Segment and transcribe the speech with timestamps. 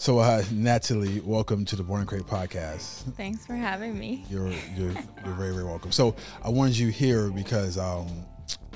[0.00, 3.12] So, uh, Natalie, welcome to the Born to Cre8 podcast.
[3.16, 4.24] Thanks for having me.
[4.30, 4.92] You're you're
[5.24, 5.90] you're very very welcome.
[5.90, 8.06] So, I wanted you here because um,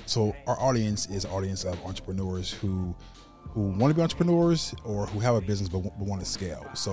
[0.04, 2.92] so our audience is an audience of entrepreneurs who
[3.38, 6.66] who want to be entrepreneurs or who have a business but, but want to scale.
[6.74, 6.92] So,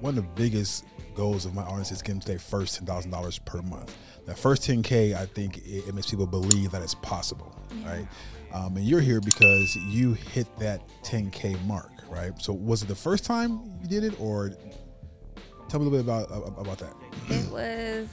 [0.00, 0.84] one of the biggest
[1.14, 3.96] goals of my audience is getting to their first ten thousand dollars per month.
[4.26, 7.90] That first ten k, I think it, it, makes people believe that it's possible, yeah.
[7.90, 8.08] right?
[8.52, 12.32] Um, and you're here because you hit that ten k mark right?
[12.40, 14.50] So was it the first time you did it, or
[15.68, 16.94] tell me a little bit about about that?
[17.28, 18.08] It was,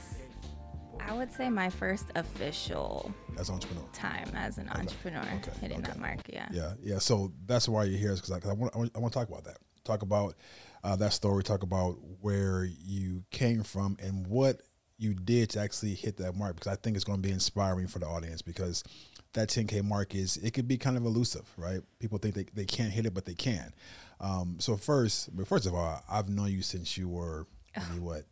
[1.00, 4.80] I would say, my first official as entrepreneur time as an okay.
[4.80, 5.52] entrepreneur okay.
[5.60, 5.88] hitting okay.
[5.88, 6.20] that mark.
[6.28, 6.98] Yeah, yeah, yeah.
[6.98, 9.44] So that's why you're here, is because I, I, want I want to talk about
[9.44, 9.58] that.
[9.84, 10.34] Talk about
[10.84, 11.42] uh, that story.
[11.42, 14.62] Talk about where you came from and what
[15.02, 17.88] you did to actually hit that mark because I think it's going to be inspiring
[17.88, 18.84] for the audience because
[19.34, 21.80] that 10K mark is, it could be kind of elusive, right?
[21.98, 23.72] People think they, they can't hit it, but they can.
[24.20, 27.46] Um, so first, but first of all, I've known you since you were
[27.76, 28.24] maybe what,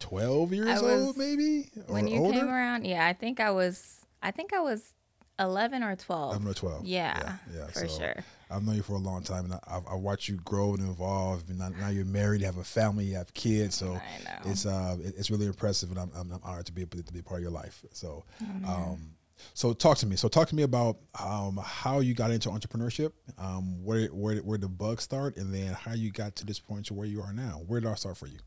[0.00, 1.70] 12 years was, old, maybe?
[1.86, 2.40] when you older?
[2.40, 4.94] came around, yeah, I think I was, I think I was
[5.38, 6.30] 11 or 12.
[6.30, 6.84] 11 or 12.
[6.86, 8.24] Yeah, yeah, yeah for so sure.
[8.50, 11.44] I've known you for a long time, and I, I watched you grow and evolve.
[11.48, 13.76] And now you're married, you have a family, you have kids.
[13.76, 13.98] So
[14.44, 17.38] it's uh, it's really impressive, and I'm, I'm, honored to be able to be part
[17.38, 17.82] of your life.
[17.92, 18.24] So,
[18.66, 19.14] um,
[19.54, 20.16] so talk to me.
[20.16, 24.58] So talk to me about um, how you got into entrepreneurship, um, where where where
[24.58, 27.32] the bug start, and then how you got to this point to where you are
[27.32, 27.62] now.
[27.66, 28.38] Where did I start for you?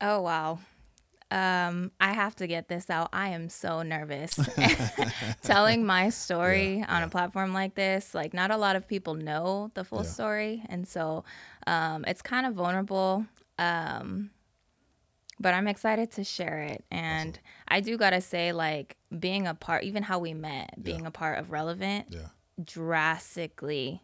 [0.00, 0.58] Oh wow.
[1.30, 3.08] Um, I have to get this out.
[3.10, 4.38] I am so nervous
[5.42, 7.06] telling my story yeah, on yeah.
[7.06, 8.14] a platform like this.
[8.14, 10.10] Like, not a lot of people know the full yeah.
[10.10, 11.24] story, and so
[11.66, 13.24] um, it's kind of vulnerable.
[13.58, 14.30] Um,
[15.42, 16.84] but I'm excited to share it.
[16.90, 17.42] And awesome.
[17.68, 21.08] I do gotta say, like being a part, even how we met, being yeah.
[21.08, 22.28] a part of Relevant, yeah.
[22.64, 24.02] drastically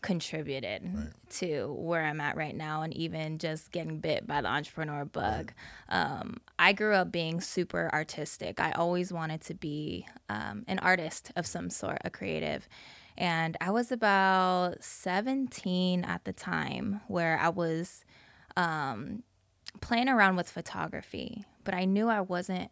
[0.00, 1.08] contributed right.
[1.28, 5.52] to where I'm at right now, and even just getting bit by the entrepreneur bug.
[5.90, 6.00] Right.
[6.00, 8.60] Um, I grew up being super artistic.
[8.60, 12.68] I always wanted to be um, an artist of some sort, a creative.
[13.16, 18.04] And I was about 17 at the time where I was
[18.56, 19.24] um,
[19.80, 22.70] playing around with photography, but I knew I wasn't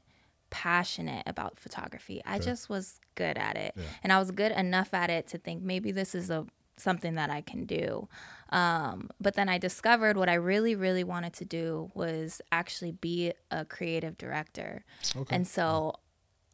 [0.50, 2.22] passionate about photography.
[2.24, 3.74] I just was good at it.
[3.76, 3.82] Yeah.
[4.02, 6.46] And I was good enough at it to think maybe this is a
[6.78, 8.08] something that I can do.
[8.50, 13.32] Um, but then I discovered what I really, really wanted to do was actually be
[13.50, 14.84] a creative director.
[15.16, 15.34] Okay.
[15.34, 15.94] And so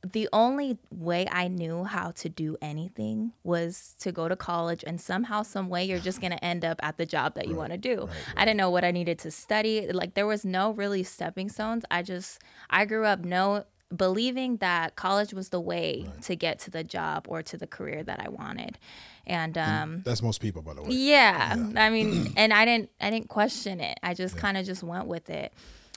[0.04, 5.00] the only way I knew how to do anything was to go to college and
[5.00, 7.72] somehow, some way, you're just gonna end up at the job that you right, want
[7.72, 8.00] to do.
[8.00, 8.34] Right, right.
[8.36, 9.90] I didn't know what I needed to study.
[9.92, 11.84] Like there was no really stepping stones.
[11.90, 13.64] I just I grew up no
[13.96, 18.02] believing that college was the way to get to the job or to the career
[18.02, 18.78] that I wanted.
[19.26, 20.88] And, um, and that's most people, by the way.
[20.90, 21.84] Yeah, yeah.
[21.84, 23.98] I mean, and I didn't I didn't question it.
[24.02, 24.40] I just yeah.
[24.40, 25.52] kind of just went with it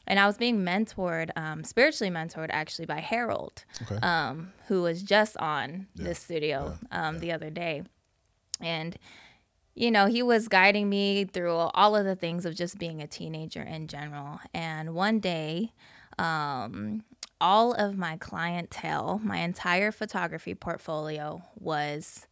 [0.08, 3.96] and I was being mentored, um, spiritually mentored actually by Harold, okay.
[4.02, 6.04] um, who was just on yeah.
[6.06, 7.20] this studio um, yeah.
[7.20, 7.84] the other day,
[8.62, 8.98] and
[9.74, 13.08] you know he was guiding me through all of the things of just being a
[13.08, 14.40] teenager in general.
[14.54, 15.72] And one day,
[16.18, 17.04] um,
[17.42, 22.28] all of my clientele, my entire photography portfolio was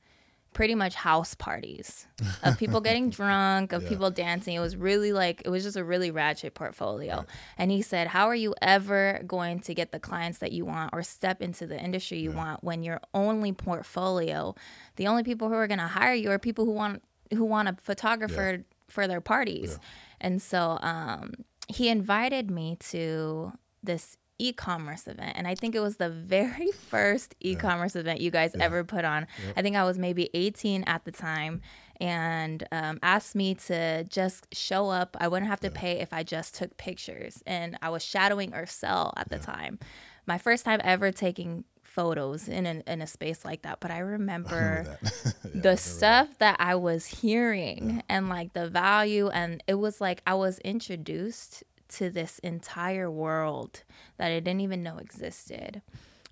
[0.53, 2.07] pretty much house parties
[2.43, 3.89] of people getting drunk, of yeah.
[3.89, 4.55] people dancing.
[4.55, 7.17] It was really like it was just a really ratchet portfolio.
[7.17, 7.25] Right.
[7.57, 10.91] And he said, "How are you ever going to get the clients that you want
[10.93, 12.37] or step into the industry you yeah.
[12.37, 14.55] want when your only portfolio,
[14.95, 17.67] the only people who are going to hire you are people who want who want
[17.67, 18.63] a photographer yeah.
[18.87, 19.79] for their parties."
[20.21, 21.33] And so um,
[21.67, 23.51] he invited me to
[23.83, 28.01] this e-commerce event and i think it was the very first e-commerce yeah.
[28.01, 28.63] event you guys yeah.
[28.63, 29.53] ever put on yep.
[29.57, 31.61] i think i was maybe 18 at the time
[32.01, 35.79] and um, asked me to just show up i wouldn't have to yeah.
[35.79, 39.79] pay if i just took pictures and i was shadowing Ursel at the time
[40.25, 43.99] my first time ever taking photos in a, in a space like that but i
[44.15, 46.57] remember, I the stuff that.
[46.57, 46.59] that.
[46.59, 51.63] i was hearing and like the value and it was like i was introduced
[51.93, 53.83] to this entire world
[54.17, 55.81] that I didn't even know existed.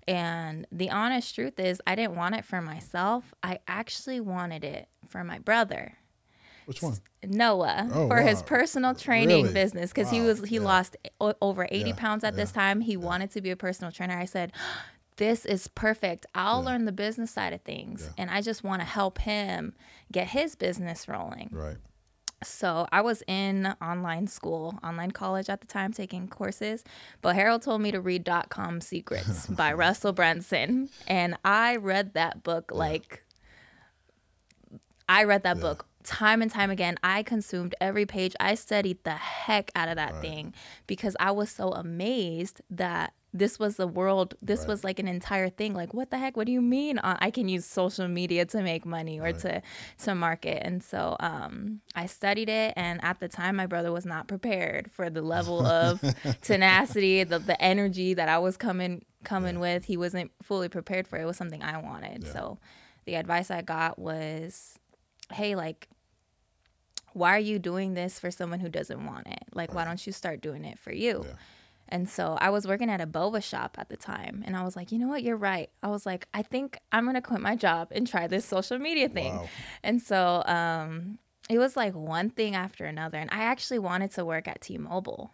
[0.08, 3.32] And the honest truth is, I didn't want it for myself.
[3.42, 5.98] I actually wanted it for my brother.
[6.66, 6.96] Which one?
[7.24, 8.26] Noah oh, for wow.
[8.26, 9.54] his personal training really?
[9.54, 10.12] business because wow.
[10.12, 10.62] he was he yeah.
[10.62, 11.94] lost o- over 80 yeah.
[11.96, 12.36] pounds at yeah.
[12.36, 12.80] this time.
[12.80, 14.18] He wanted to be a personal trainer.
[14.18, 14.52] I said,
[15.16, 16.26] "This is perfect.
[16.34, 19.74] I'll learn the business side of things and I just want to help him
[20.10, 21.76] get his business rolling." Right.
[22.44, 26.84] So I was in online school, online college at the time, taking courses.
[27.20, 32.42] But Harold told me to read DotCom Secrets by Russell Brunson, and I read that
[32.42, 33.24] book like
[35.08, 35.62] I read that yeah.
[35.62, 36.96] book time and time again.
[37.02, 38.34] I consumed every page.
[38.40, 40.22] I studied the heck out of that right.
[40.22, 40.54] thing
[40.86, 44.68] because I was so amazed that this was the world this right.
[44.68, 47.48] was like an entire thing like what the heck what do you mean i can
[47.48, 49.38] use social media to make money or right.
[49.38, 49.62] to
[49.98, 54.04] to market and so um, i studied it and at the time my brother was
[54.04, 56.02] not prepared for the level of
[56.42, 59.60] tenacity the, the energy that i was coming coming yeah.
[59.60, 61.22] with he wasn't fully prepared for it.
[61.22, 62.32] it was something i wanted yeah.
[62.32, 62.58] so
[63.06, 64.78] the advice i got was
[65.32, 65.88] hey like
[67.12, 69.76] why are you doing this for someone who doesn't want it like right.
[69.76, 71.34] why don't you start doing it for you yeah
[71.92, 74.42] and so I was working at a boba shop at the time.
[74.46, 75.22] And I was like, you know what?
[75.22, 75.68] You're right.
[75.82, 78.78] I was like, I think I'm going to quit my job and try this social
[78.78, 79.36] media thing.
[79.36, 79.48] Wow.
[79.82, 81.18] And so um,
[81.50, 83.18] it was like one thing after another.
[83.18, 85.32] And I actually wanted to work at T Mobile.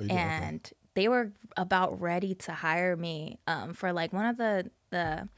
[0.00, 4.70] Oh, and they were about ready to hire me um, for like one of the,
[4.88, 5.28] the,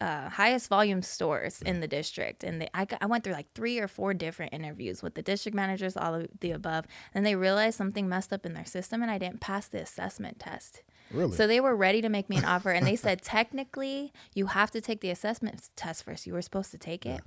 [0.00, 3.78] uh, highest volume stores in the district, and they, I, I went through like three
[3.78, 6.84] or four different interviews with the district managers, all of the above,
[7.14, 10.38] and they realized something messed up in their system, and I didn't pass the assessment
[10.38, 10.82] test.
[11.10, 11.32] Really?
[11.32, 14.70] So they were ready to make me an offer, and they said technically you have
[14.72, 16.26] to take the assessment test first.
[16.26, 17.22] You were supposed to take it.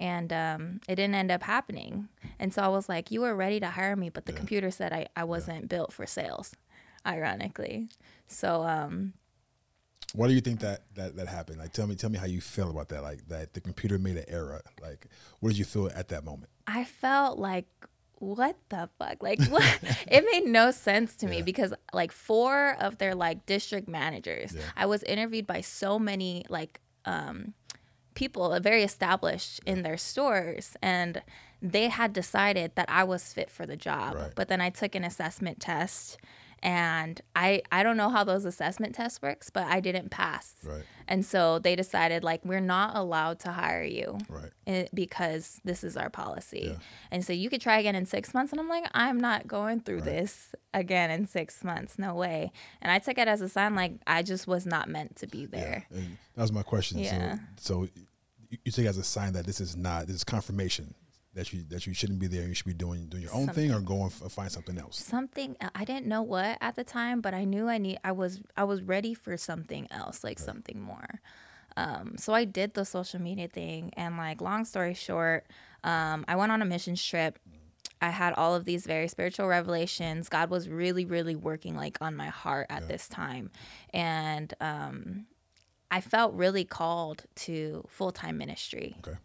[0.00, 2.08] And um, it didn't end up happening.
[2.40, 4.38] And so I was like, You were ready to hire me, but the yeah.
[4.38, 5.66] computer said I, I wasn't yeah.
[5.66, 6.56] built for sales,
[7.06, 7.88] ironically.
[8.26, 9.12] So um,
[10.14, 11.58] why do you think that, that that happened?
[11.58, 13.02] Like, tell me, tell me how you feel about that.
[13.02, 14.60] Like that the computer made an error.
[14.80, 15.06] Like,
[15.40, 16.50] what did you feel at that moment?
[16.66, 17.66] I felt like,
[18.18, 19.22] what the fuck?
[19.22, 19.64] Like, what?
[20.06, 24.62] it made no sense to me because like four of their like district managers, yeah.
[24.76, 27.54] I was interviewed by so many like um,
[28.14, 29.72] people, very established yeah.
[29.72, 31.22] in their stores, and
[31.62, 34.14] they had decided that I was fit for the job.
[34.14, 34.32] Right.
[34.34, 36.18] But then I took an assessment test
[36.62, 40.54] and I I don't know how those assessment tests works, but I didn't pass.
[40.64, 40.84] Right.
[41.08, 44.18] And so they decided like we're not allowed to hire you.
[44.28, 44.88] Right.
[44.94, 46.68] Because this is our policy.
[46.70, 46.76] Yeah.
[47.10, 49.80] And so you could try again in 6 months and I'm like I'm not going
[49.80, 50.04] through right.
[50.04, 51.98] this again in 6 months.
[51.98, 52.52] No way.
[52.80, 55.46] And I took it as a sign like I just was not meant to be
[55.46, 55.86] there.
[55.90, 56.00] Yeah.
[56.36, 56.98] that was my question.
[56.98, 57.38] Yeah.
[57.56, 57.88] So so
[58.64, 60.94] you take it as a sign that this is not this is confirmation
[61.34, 62.46] that you that you shouldn't be there.
[62.46, 64.98] You should be doing doing your own something, thing or go and find something else.
[64.98, 67.98] Something uh, I didn't know what at the time, but I knew I need.
[68.04, 70.46] I was I was ready for something else, like right.
[70.46, 71.20] something more.
[71.76, 75.46] Um, so I did the social media thing, and like long story short,
[75.84, 77.38] um, I went on a mission trip.
[78.02, 80.28] I had all of these very spiritual revelations.
[80.28, 82.88] God was really, really working like on my heart at yeah.
[82.88, 83.50] this time,
[83.94, 85.26] and um,
[85.90, 88.96] I felt really called to full time ministry.
[88.98, 89.16] Okay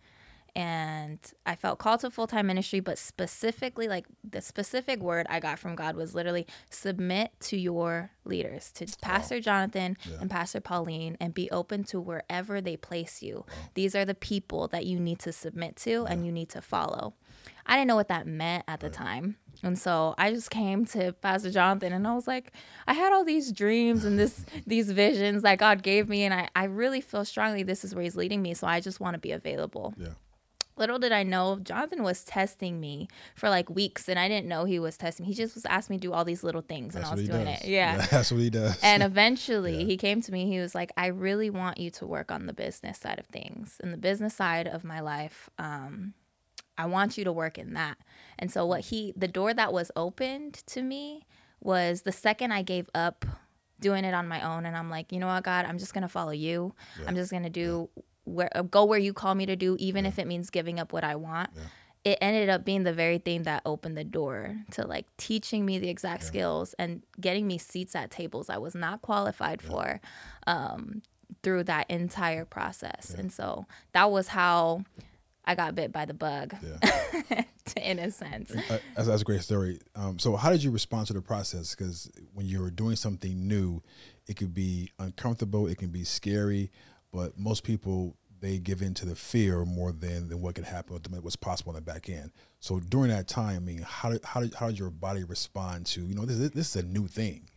[0.58, 5.40] and I felt called to full time ministry, but specifically, like the specific word I
[5.40, 10.18] got from God was literally submit to your leaders, to Pastor Jonathan yeah.
[10.20, 13.46] and Pastor Pauline, and be open to wherever they place you.
[13.76, 16.06] These are the people that you need to submit to yeah.
[16.10, 17.14] and you need to follow.
[17.68, 18.96] I didn't know what that meant at the right.
[18.96, 19.38] time.
[19.62, 22.52] And so I just came to Pastor Jonathan and I was like,
[22.88, 26.50] I had all these dreams and this these visions that God gave me and I,
[26.56, 28.56] I really feel strongly this is where he's leading me.
[28.56, 29.94] So I just want to be available.
[29.98, 30.10] Yeah.
[30.78, 34.66] Little did I know, Jonathan was testing me for like weeks, and I didn't know
[34.66, 35.26] he was testing.
[35.26, 35.32] me.
[35.32, 37.28] He just was asking me to do all these little things, that's and I was
[37.28, 37.62] doing does.
[37.62, 37.68] it.
[37.68, 38.06] Yeah.
[38.12, 38.80] that's what he does.
[38.82, 39.86] And eventually, yeah.
[39.86, 40.48] he came to me.
[40.48, 43.78] He was like, "I really want you to work on the business side of things,
[43.82, 45.50] and the business side of my life.
[45.58, 46.14] Um,
[46.78, 47.98] I want you to work in that."
[48.38, 51.26] And so, what he, the door that was opened to me,
[51.60, 53.26] was the second I gave up
[53.80, 56.10] doing it on my own and I'm like, you know what, God, I'm just gonna
[56.10, 56.74] follow you.
[57.00, 57.08] Yeah.
[57.08, 60.06] I'm just gonna do yeah where uh, go where you call me to do, even
[60.06, 60.10] yeah.
[60.10, 61.50] if it means giving up what I want.
[61.56, 61.64] Yeah.
[62.04, 65.78] It ended up being the very thing that opened the door to like teaching me
[65.78, 66.28] the exact yeah.
[66.28, 70.00] skills and getting me seats at tables I was not qualified for
[70.46, 71.02] um,
[71.44, 73.14] through that entire process.
[73.18, 74.86] And so that was how
[75.44, 77.44] I got bit by the bug, yeah.
[77.82, 78.52] in a sense.
[78.52, 79.80] Uh, that's, that's, a great story.
[79.96, 81.74] Um, so, how did you respond to the process?
[81.74, 83.82] Because when you're doing something new,
[84.28, 86.70] it could be uncomfortable, it can be scary
[87.18, 91.02] but most people they give in to the fear more than, than what could happen
[91.22, 92.32] what's possible on the back end.
[92.60, 95.88] So during that time, I mean, how did, how did, how did your body respond
[95.88, 97.50] to, you know, this, this is a new thing?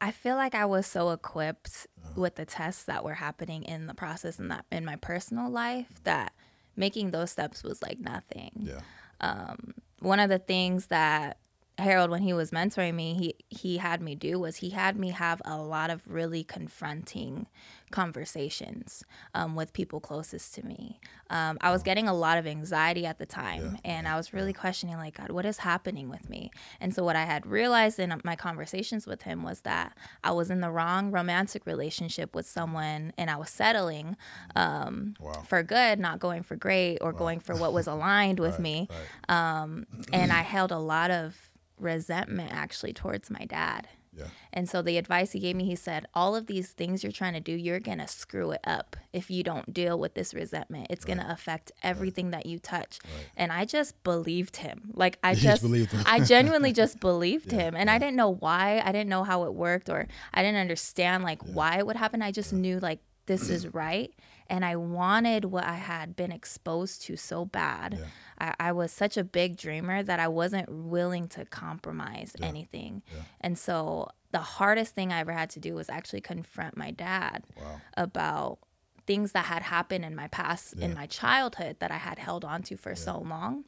[0.00, 2.20] I feel like I was so equipped uh-huh.
[2.20, 6.00] with the tests that were happening in the process and that in my personal life
[6.02, 6.32] that
[6.74, 8.50] making those steps was like nothing.
[8.56, 8.80] Yeah.
[9.20, 11.38] Um, one of the things that
[11.82, 15.10] Harold, when he was mentoring me, he he had me do was he had me
[15.10, 17.46] have a lot of really confronting
[17.90, 20.98] conversations um, with people closest to me.
[21.30, 23.92] Um, I was getting a lot of anxiety at the time, yeah.
[23.92, 26.50] and I was really questioning, like, God, what is happening with me?
[26.80, 30.50] And so, what I had realized in my conversations with him was that I was
[30.50, 34.16] in the wrong romantic relationship with someone, and I was settling
[34.56, 35.44] um, wow.
[35.46, 37.18] for good, not going for great or wow.
[37.18, 38.88] going for what was aligned with right, me.
[39.28, 39.60] Right.
[39.62, 41.51] Um, and I held a lot of
[41.82, 43.88] resentment actually towards my dad.
[44.14, 44.26] Yeah.
[44.52, 47.32] And so the advice he gave me, he said, all of these things you're trying
[47.32, 50.88] to do, you're going to screw it up if you don't deal with this resentment.
[50.90, 51.16] It's right.
[51.16, 52.42] going to affect everything right.
[52.42, 52.98] that you touch.
[53.04, 53.26] Right.
[53.38, 54.90] And I just believed him.
[54.92, 55.64] Like I just,
[56.04, 57.60] I genuinely just believed yeah.
[57.60, 57.74] him.
[57.74, 57.94] And yeah.
[57.94, 58.82] I didn't know why.
[58.84, 61.52] I didn't know how it worked or I didn't understand like yeah.
[61.54, 62.20] why it would happen.
[62.20, 64.12] I just knew like this is right
[64.52, 67.96] and I wanted what I had been exposed to so bad.
[67.98, 68.52] Yeah.
[68.60, 72.46] I, I, was such a big dreamer that I wasn't willing to compromise yeah.
[72.46, 73.02] anything.
[73.10, 73.22] Yeah.
[73.40, 77.44] And so the hardest thing I ever had to do was actually confront my dad
[77.58, 77.80] wow.
[77.96, 78.58] about
[79.06, 82.62] things that had happened in my past in my childhood that I had held on
[82.64, 83.64] to for so long.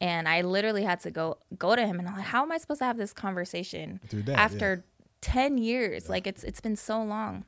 [0.00, 2.56] And I literally had to go go to him and I'm like, how am I
[2.56, 4.84] supposed to have this conversation after
[5.20, 6.08] 10 years?
[6.08, 7.44] Like it's it's been so long.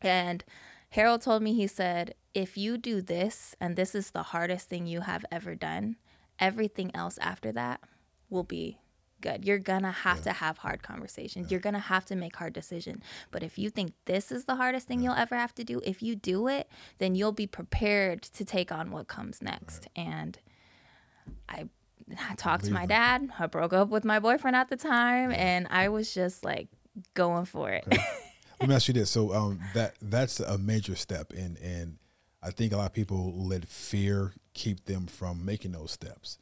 [0.00, 0.44] And
[0.90, 4.86] Harold told me, he said, if you do this and this is the hardest thing
[4.86, 5.96] you have ever done,
[6.38, 7.80] everything else after that
[8.28, 8.78] will be
[9.20, 9.44] good.
[9.44, 10.24] You're gonna have yeah.
[10.24, 11.46] to have hard conversations.
[11.46, 11.54] Yeah.
[11.54, 13.02] You're gonna have to make hard decisions.
[13.30, 15.10] But if you think this is the hardest thing yeah.
[15.10, 18.70] you'll ever have to do, if you do it, then you'll be prepared to take
[18.70, 19.88] on what comes next.
[19.96, 20.06] Right.
[20.06, 20.38] And
[21.48, 21.68] I
[22.30, 23.30] I talked to my dad.
[23.38, 26.68] I broke up with my boyfriend at the time, and I was just like
[27.14, 27.84] going for it.
[27.86, 28.02] Okay.
[28.60, 29.10] Let me ask you this.
[29.10, 31.98] So um, that that's a major step, and and
[32.42, 36.38] I think a lot of people let fear keep them from making those steps.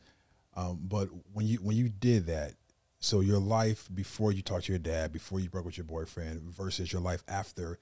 [0.56, 2.54] Um, but when you when you did that,
[3.00, 6.42] so your life before you talked to your dad, before you broke with your boyfriend,
[6.42, 7.78] versus your life after,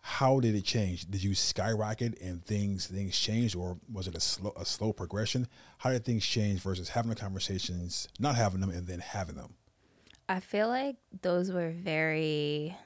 [0.00, 1.08] how did it change?
[1.08, 5.46] Did you skyrocket and things things changed, or was it a slow a slow progression?
[5.78, 9.54] How did things change versus having the conversations, not having them, and then having them?
[10.28, 12.76] I feel like those were very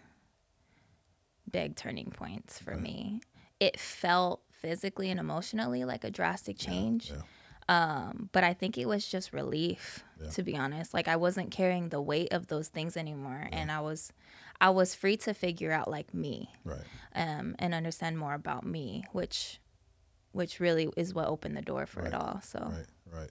[1.50, 3.20] big turning points for me.
[3.60, 7.10] It felt physically and emotionally like a drastic change.
[7.10, 7.22] Yeah, yeah.
[7.66, 10.28] Um, but I think it was just relief, yeah.
[10.30, 10.92] to be honest.
[10.92, 14.12] Like I wasn't carrying the weight of those things anymore, and I was,
[14.60, 16.82] I was free to figure out like me, right,
[17.14, 19.60] um, and understand more about me, which,
[20.32, 22.08] which really is what opened the door for right.
[22.08, 22.40] it all.
[22.42, 23.30] So right, right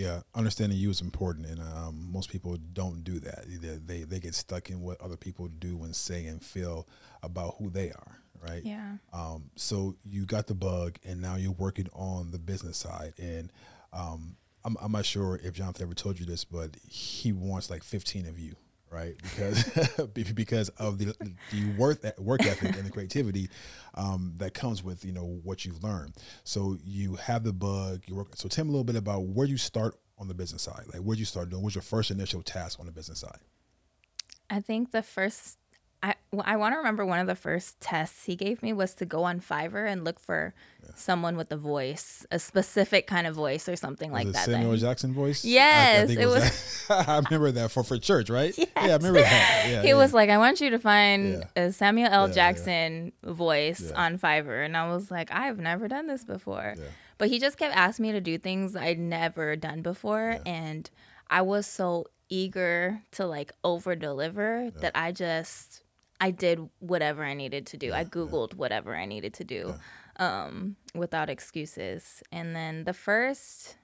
[0.00, 3.44] yeah, understanding you is important, and um, most people don't do that.
[3.46, 6.88] They, they they get stuck in what other people do and say and feel
[7.22, 8.64] about who they are, right?
[8.64, 8.94] Yeah.
[9.12, 13.52] Um, so you got the bug, and now you're working on the business side, and
[13.92, 17.84] um, I'm, I'm not sure if Jonathan ever told you this, but he wants like
[17.84, 18.56] 15 of you
[18.90, 19.14] right?
[19.22, 19.64] Because
[20.34, 21.14] because of the
[21.50, 23.48] the work work ethic and the creativity
[23.94, 26.14] um, that comes with you know what you've learned.
[26.44, 28.02] So you have the bug.
[28.06, 28.28] You work.
[28.34, 30.84] So tell me a little bit about where you start on the business side.
[30.92, 31.62] Like where you start doing?
[31.62, 33.40] What's your first initial task on the business side?
[34.48, 35.58] I think the first
[36.02, 36.14] I,
[36.44, 39.24] I want to remember one of the first tests he gave me was to go
[39.24, 40.90] on Fiverr and look for yeah.
[40.94, 44.46] someone with a voice, a specific kind of voice or something was like that.
[44.46, 45.44] Samuel Jackson voice.
[45.44, 46.42] Yes, I, I it, was.
[46.42, 48.56] was I remember that for for church, right?
[48.56, 48.68] Yes.
[48.80, 49.66] Yeah, I remember that.
[49.68, 49.94] Yeah, he yeah.
[49.94, 52.28] was like, "I want you to find a Samuel L.
[52.28, 56.76] Jackson voice on Fiverr," and I was like, "I've never done this before,"
[57.18, 60.88] but he just kept asking me to do things I'd never done before, and
[61.28, 65.82] I was so eager to like over deliver that I just
[66.20, 67.88] I did whatever I needed to do.
[67.88, 68.58] Yeah, I Googled yeah.
[68.58, 69.74] whatever I needed to do
[70.18, 70.44] yeah.
[70.44, 72.22] um, without excuses.
[72.30, 73.76] And then the first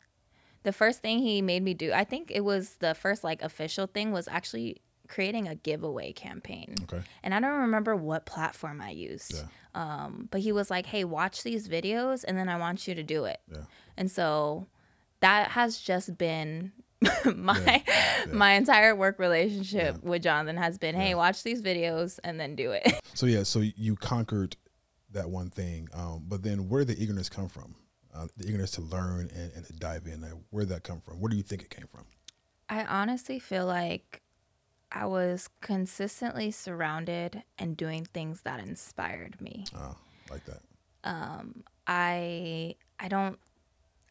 [0.62, 3.86] the first thing he made me do, I think it was the first like official
[3.86, 6.74] thing was actually creating a giveaway campaign.
[6.82, 7.00] Okay.
[7.22, 9.44] And I don't remember what platform I used.
[9.74, 13.02] Um, but he was like, "Hey, watch these videos and then I want you to
[13.02, 13.64] do it." Yeah.
[13.96, 14.66] And so
[15.20, 16.72] that has just been
[17.34, 17.82] my yeah,
[18.26, 18.32] yeah.
[18.32, 20.08] my entire work relationship yeah.
[20.08, 22.92] with Jonathan has been, hey, watch these videos and then do it.
[23.14, 24.56] so yeah, so you conquered
[25.12, 27.74] that one thing, um, but then where did the eagerness come from?
[28.14, 30.22] Uh, the eagerness to learn and, and to dive in.
[30.22, 31.20] Like, where did that come from?
[31.20, 32.06] Where do you think it came from?
[32.68, 34.22] I honestly feel like
[34.90, 39.66] I was consistently surrounded and doing things that inspired me.
[39.76, 39.96] Oh,
[40.30, 40.62] like that.
[41.04, 43.38] Um, I I don't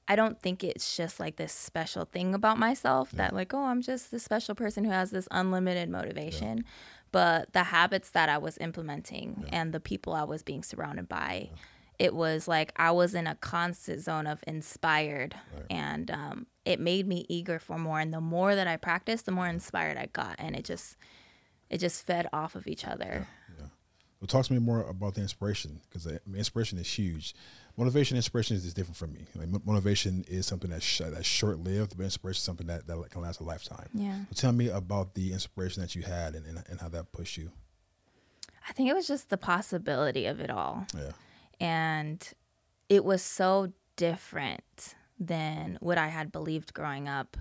[0.07, 3.17] I don't think it's just like this special thing about myself yeah.
[3.17, 6.57] that like, oh, I'm just this special person who has this unlimited motivation.
[6.57, 6.63] Yeah.
[7.11, 9.59] But the habits that I was implementing yeah.
[9.61, 11.49] and the people I was being surrounded by,
[11.97, 15.65] it was like I was in a constant zone of inspired, right.
[15.69, 17.99] and um, it made me eager for more.
[17.99, 20.97] And the more that I practiced, the more inspired I got, and it just
[21.69, 23.27] it just fed off of each other.
[24.25, 27.35] Well, talk to me more about the inspiration because inspiration is huge.
[27.77, 29.19] Motivation, inspiration is is different for me.
[29.35, 33.09] Like motivation is something that's sh- that's short lived, but inspiration is something that, that
[33.11, 33.87] can last a lifetime.
[33.93, 34.17] Yeah.
[34.31, 37.37] So tell me about the inspiration that you had and, and, and how that pushed
[37.37, 37.51] you.
[38.67, 40.87] I think it was just the possibility of it all.
[40.97, 41.11] Yeah.
[41.59, 42.27] And
[42.89, 47.37] it was so different than what I had believed growing up.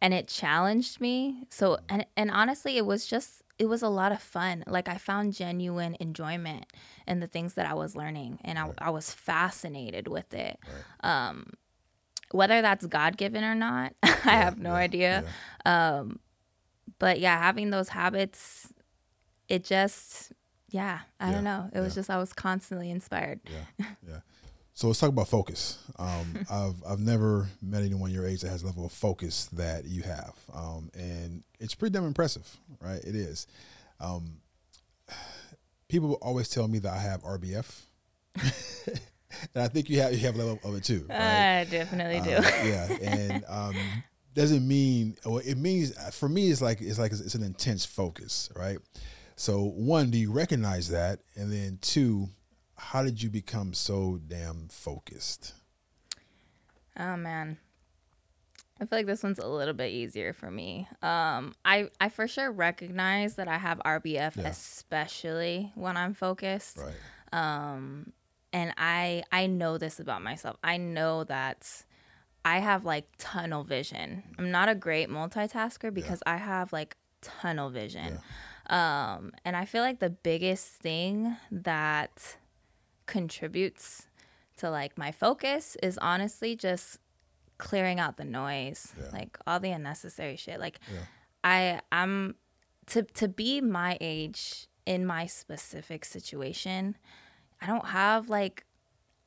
[0.00, 1.44] And it challenged me.
[1.50, 4.64] So and and honestly it was just it was a lot of fun.
[4.66, 6.66] Like I found genuine enjoyment
[7.06, 10.58] in the things that I was learning and I, I was fascinated with it.
[10.66, 11.28] Right.
[11.28, 11.52] Um
[12.30, 15.24] whether that's God given or not, I have no yeah, idea.
[15.64, 15.98] Yeah.
[15.98, 16.18] Um
[16.98, 18.72] but yeah, having those habits
[19.48, 20.32] it just
[20.70, 21.68] yeah, I yeah, don't know.
[21.72, 21.82] It yeah.
[21.82, 23.40] was just I was constantly inspired.
[23.44, 24.20] Yeah, yeah.
[24.74, 25.78] So let's talk about focus.
[25.98, 29.84] Um, I've I've never met anyone your age that has a level of focus that
[29.84, 32.48] you have, um, and it's pretty damn impressive,
[32.80, 33.02] right?
[33.04, 33.46] It is.
[34.00, 34.38] Um,
[35.88, 37.80] people always tell me that I have RBF,
[38.36, 41.06] and I think you have you have a level of it too.
[41.08, 41.60] Right?
[41.60, 42.36] I definitely do.
[42.36, 43.76] Um, yeah, and um,
[44.34, 48.50] doesn't mean well, it means for me it's like it's like it's an intense focus,
[48.56, 48.78] right?
[49.36, 51.20] So, one, do you recognize that?
[51.34, 52.28] And then, two,
[52.82, 55.54] how did you become so damn focused?
[56.98, 57.58] Oh man.
[58.80, 60.88] I feel like this one's a little bit easier for me.
[61.00, 64.48] Um, I I for sure recognize that I have RBF, yeah.
[64.48, 66.78] especially when I'm focused.
[66.78, 66.94] Right.
[67.32, 68.12] Um,
[68.52, 70.56] and I I know this about myself.
[70.64, 71.84] I know that
[72.44, 74.24] I have like tunnel vision.
[74.38, 76.34] I'm not a great multitasker because yeah.
[76.34, 78.18] I have like tunnel vision.
[78.68, 79.14] Yeah.
[79.16, 82.36] Um, and I feel like the biggest thing that
[83.12, 84.08] contributes
[84.56, 86.98] to like my focus is honestly just
[87.58, 89.10] clearing out the noise, yeah.
[89.12, 90.58] like all the unnecessary shit.
[90.58, 91.00] Like yeah.
[91.44, 92.36] I I'm
[92.86, 96.96] to to be my age in my specific situation,
[97.60, 98.64] I don't have like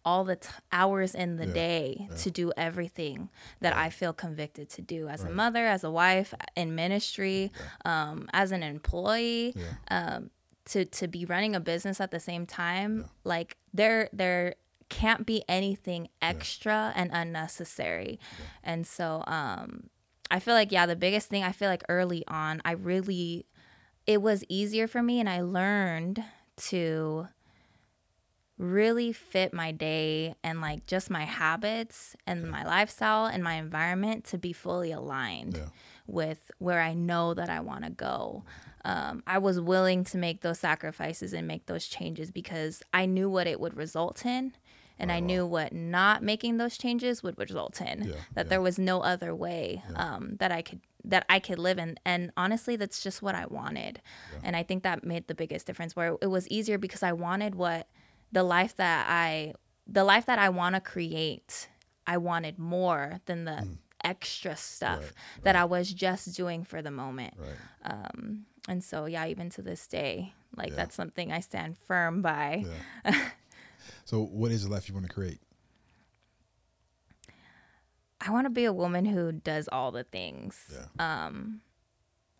[0.03, 2.15] all the t- hours in the yeah, day yeah.
[2.15, 3.29] to do everything
[3.61, 3.81] that yeah.
[3.81, 5.31] I feel convicted to do as right.
[5.31, 7.51] a mother, as a wife, in ministry,
[7.85, 9.55] um, as an employee.
[9.91, 10.31] Um,
[10.65, 14.55] to, to be running a business at the same time, like there there
[14.89, 18.19] can't be anything extra and unnecessary,
[18.63, 19.89] and so um,
[20.29, 23.45] I feel like yeah, the biggest thing I feel like early on, I really
[24.07, 26.23] it was easier for me, and I learned
[26.57, 27.27] to
[28.57, 34.23] really fit my day and like just my habits and my lifestyle and my environment
[34.23, 35.57] to be fully aligned.
[35.57, 35.65] Yeah.
[36.07, 38.43] With where I know that I want to go.
[38.83, 43.29] Um, I was willing to make those sacrifices and make those changes because I knew
[43.29, 44.53] what it would result in.
[44.97, 48.03] And oh, I knew what not making those changes would result in.
[48.03, 48.49] Yeah, that yeah.
[48.49, 51.97] there was no other way um, that I could that I could live in.
[52.05, 54.01] And honestly, that's just what I wanted.
[54.43, 55.95] And I think that made the biggest difference.
[55.95, 57.87] Where it was easier because I wanted what
[58.31, 59.53] the life that I
[59.87, 61.67] the life that I want to create,
[62.07, 63.77] I wanted more than the mm.
[64.05, 65.61] Extra stuff right, that right.
[65.61, 67.33] I was just doing for the moment.
[67.37, 67.91] Right.
[67.91, 70.75] Um, and so, yeah, even to this day, like yeah.
[70.75, 72.65] that's something I stand firm by.
[73.05, 73.29] Yeah.
[74.05, 75.39] so, what is the life you want to create?
[78.21, 80.71] I want to be a woman who does all the things.
[80.71, 81.25] Yeah.
[81.25, 81.61] Um,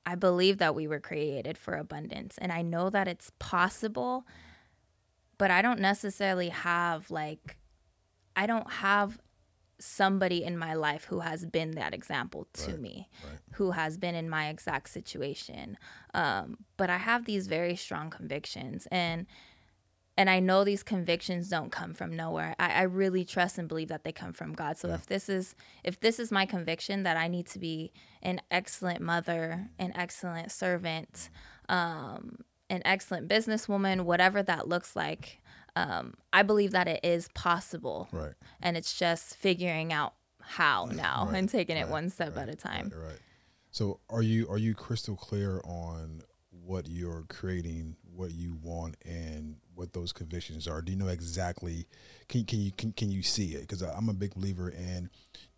[0.06, 4.25] I believe that we were created for abundance, and I know that it's possible
[5.38, 7.58] but I don't necessarily have like
[8.36, 9.17] I don't have
[9.79, 13.39] somebody in my life who has been that example to right, me, right.
[13.53, 15.77] who has been in my exact situation.
[16.13, 19.25] Um, but I have these very strong convictions and
[20.17, 22.55] and I know these convictions don't come from nowhere.
[22.57, 24.77] I, I really trust and believe that they come from God.
[24.77, 24.95] So yeah.
[24.95, 29.01] if this is if this is my conviction that I need to be an excellent
[29.01, 31.29] mother, an excellent servant,
[31.67, 32.38] um,
[32.69, 35.41] an excellent businesswoman, whatever that looks like,
[35.75, 38.07] um, I believe that it is possible.
[38.11, 38.33] Right.
[38.61, 41.38] And it's just figuring out how now right.
[41.38, 41.85] and taking right.
[41.85, 42.91] it one step at a time.
[42.95, 43.09] Right.
[43.09, 43.19] right.
[43.71, 49.57] So are you are you crystal clear on what you're creating, what you want, and
[49.73, 50.81] what those convictions are?
[50.81, 51.85] Do you know exactly?
[52.29, 53.61] Can can you can, can you see it?
[53.61, 55.09] Because I'm a big believer in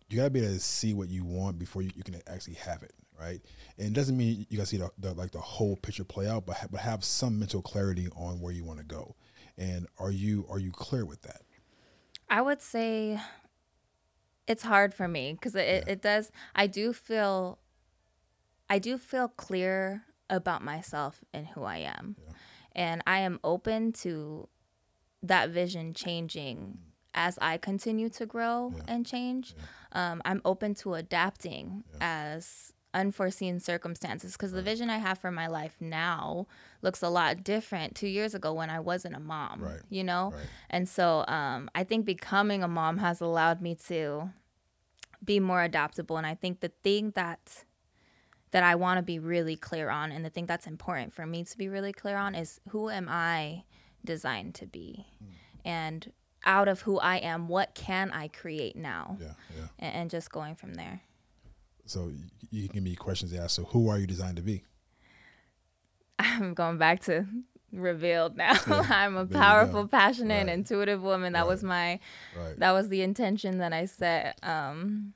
[0.08, 2.82] you gotta be able to see what you want before you, you can actually have
[2.82, 3.40] it right?
[3.78, 6.46] And it doesn't mean you gotta see the, the, like the whole picture play out,
[6.46, 9.14] but ha- but have some mental clarity on where you want to go.
[9.58, 11.42] And are you are you clear with that?
[12.30, 13.20] I would say
[14.46, 15.92] it's hard for me because it, yeah.
[15.92, 16.30] it does.
[16.54, 17.58] I do feel
[18.70, 22.32] I do feel clear about myself and who I am, yeah.
[22.72, 24.48] and I am open to
[25.22, 26.78] that vision changing
[27.14, 28.82] as I continue to grow yeah.
[28.86, 29.54] and change.
[29.92, 35.46] Um, I'm open to adapting as unforeseen circumstances because the vision I have for my
[35.46, 36.46] life now
[36.82, 39.80] looks a lot different two years ago when I wasn't a mom, right.
[39.90, 40.32] you know?
[40.34, 40.46] Right.
[40.70, 44.30] And so um, I think becoming a mom has allowed me to
[45.24, 46.16] be more adaptable.
[46.16, 47.64] And I think the thing that
[48.50, 51.44] that I want to be really clear on and the thing that's important for me
[51.44, 53.64] to be really clear on is who am I
[54.04, 55.06] designed to be?
[55.22, 55.28] Mm.
[55.66, 56.12] And
[56.46, 59.18] out of who I am, what can I create now?
[59.20, 59.66] Yeah, yeah.
[59.78, 61.02] And, and just going from there.
[61.84, 62.10] So
[62.50, 63.56] you can be questions asked.
[63.56, 64.62] So who are you designed to be?
[66.18, 67.26] I'm going back to
[67.72, 68.54] revealed now.
[68.66, 70.52] Yeah, I'm a powerful, passionate, right.
[70.52, 71.34] intuitive woman.
[71.34, 71.48] That right.
[71.48, 72.00] was my
[72.36, 72.58] right.
[72.58, 74.38] that was the intention that I set.
[74.42, 75.14] Um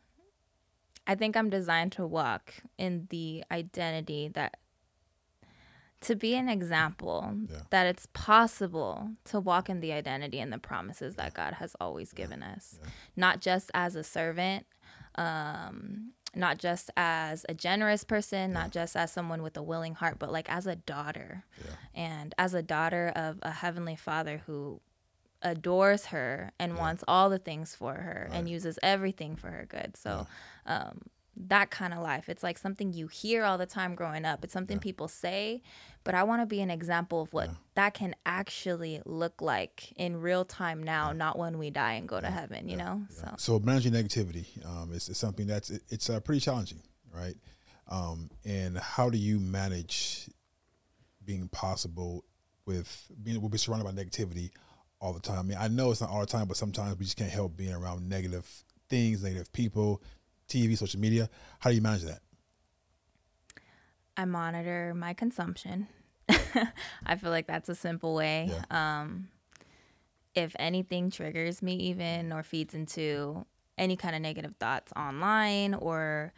[1.07, 4.59] I think I'm designed to walk in the identity that
[6.03, 7.59] to be an example yeah.
[7.71, 12.13] that it's possible to walk in the identity and the promises that God has always
[12.13, 12.79] given us,
[13.17, 14.67] not just as a servant,
[15.15, 20.19] um, not just as a generous person, not just as someone with a willing heart,
[20.19, 21.45] but like as a daughter,
[21.95, 24.81] and as a daughter of a heavenly Father who
[25.43, 28.39] adores her and wants all the things for her right.
[28.39, 29.97] and uses everything for her good.
[29.97, 30.27] So,
[30.67, 31.03] um,
[31.37, 32.29] that kind of life.
[32.29, 34.45] It's like something you hear all the time growing up.
[34.45, 34.83] It's something yeah.
[34.83, 35.63] people say,
[36.05, 37.55] but I want to be an example of what yeah.
[37.75, 41.17] that can actually look like in real time now, yeah.
[41.17, 43.03] not when we die and go to heaven, you know?
[43.09, 46.83] So So managing negativity um, is, is, something that's it, it's uh, pretty challenging,
[47.15, 47.37] right?
[47.89, 50.29] Um, and how do you manage
[51.25, 52.25] being possible
[52.67, 54.51] with being we'll be surrounded by negativity
[55.01, 55.39] all the time?
[55.39, 57.57] I mean, I know it's not all the time, but sometimes we just can't help
[57.57, 58.47] being around negative
[58.89, 60.03] things, negative people,
[60.53, 61.29] TV, social media.
[61.59, 62.21] How do you manage that?
[64.17, 65.89] I monitor my consumption.
[67.07, 68.51] I feel like that's a simple way.
[68.51, 69.01] Yeah.
[69.01, 69.29] Um,
[70.35, 73.47] if anything triggers me, even or feeds into
[73.79, 76.33] any kind of negative thoughts online or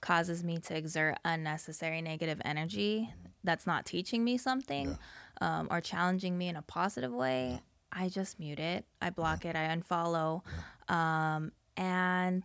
[0.00, 3.12] causes me to exert unnecessary negative energy
[3.44, 4.96] that's not teaching me something
[5.40, 5.60] yeah.
[5.60, 7.58] um, or challenging me in a positive way, yeah.
[7.92, 8.84] I just mute it.
[9.00, 9.56] I block it.
[9.56, 10.42] I unfollow.
[10.88, 12.42] Um, and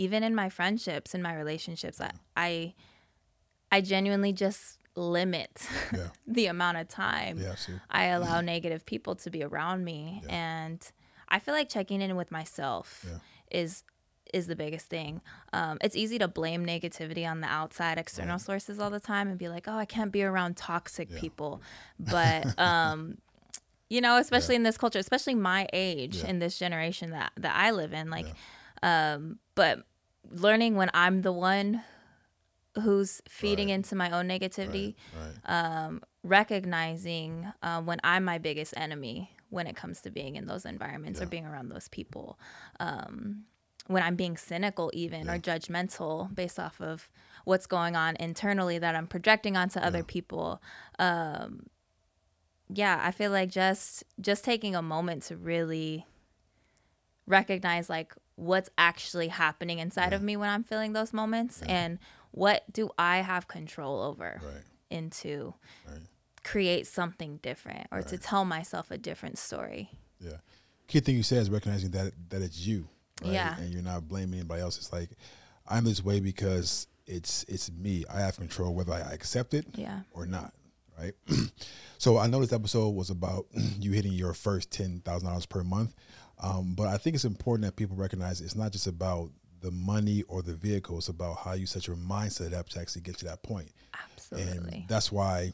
[0.00, 2.74] even in my friendships and my relationships, I, I,
[3.70, 6.08] I genuinely just limit yeah.
[6.26, 7.54] the amount of time yeah,
[7.90, 10.22] I allow negative people to be around me.
[10.24, 10.34] Yeah.
[10.34, 10.92] And
[11.28, 13.04] I feel like checking in with myself
[13.50, 13.84] is
[14.32, 15.20] is the biggest thing.
[15.52, 18.40] Um, it's easy to blame negativity on the outside external right.
[18.40, 21.60] sources all the time and be like, oh, I can't be around toxic people.
[21.98, 23.18] But um,
[23.90, 27.72] you know, especially in this culture, especially my age in this generation that that I
[27.72, 28.28] live in, like
[28.82, 29.84] um, but
[30.30, 31.82] learning when I'm the one
[32.82, 33.74] who's feeding right.
[33.74, 35.32] into my own negativity, right.
[35.48, 35.84] Right.
[35.84, 40.64] Um, recognizing um, when I'm my biggest enemy when it comes to being in those
[40.64, 41.26] environments yeah.
[41.26, 42.38] or being around those people.
[42.78, 43.44] Um,
[43.88, 45.34] when I'm being cynical, even yeah.
[45.34, 47.10] or judgmental based off of
[47.44, 49.86] what's going on internally that I'm projecting onto yeah.
[49.86, 50.62] other people.
[50.98, 51.66] Um,
[52.72, 56.06] yeah, I feel like just just taking a moment to really
[57.26, 60.16] recognize like what's actually happening inside yeah.
[60.16, 61.72] of me when I'm feeling those moments yeah.
[61.72, 61.98] and
[62.30, 64.62] what do I have control over right.
[64.88, 65.54] into
[65.86, 66.00] right.
[66.42, 68.08] create something different or right.
[68.08, 69.90] to tell myself a different story.
[70.20, 70.38] Yeah.
[70.88, 72.88] Key thing you said is recognizing that that it's you.
[73.22, 73.58] Yeah.
[73.58, 74.78] And you're not blaming anybody else.
[74.78, 75.10] It's like
[75.68, 78.04] I'm this way because it's it's me.
[78.12, 80.00] I have control whether I accept it yeah.
[80.12, 80.54] or not.
[80.98, 81.14] Right.
[81.98, 83.46] so I know this episode was about
[83.80, 85.94] you hitting your first ten thousand dollars per month.
[86.40, 90.22] Um, but I think it's important that people recognize it's not just about the money
[90.28, 93.26] or the vehicle; it's about how you set your mindset up to actually get to
[93.26, 93.70] that point.
[93.94, 94.78] Absolutely.
[94.78, 95.52] And that's why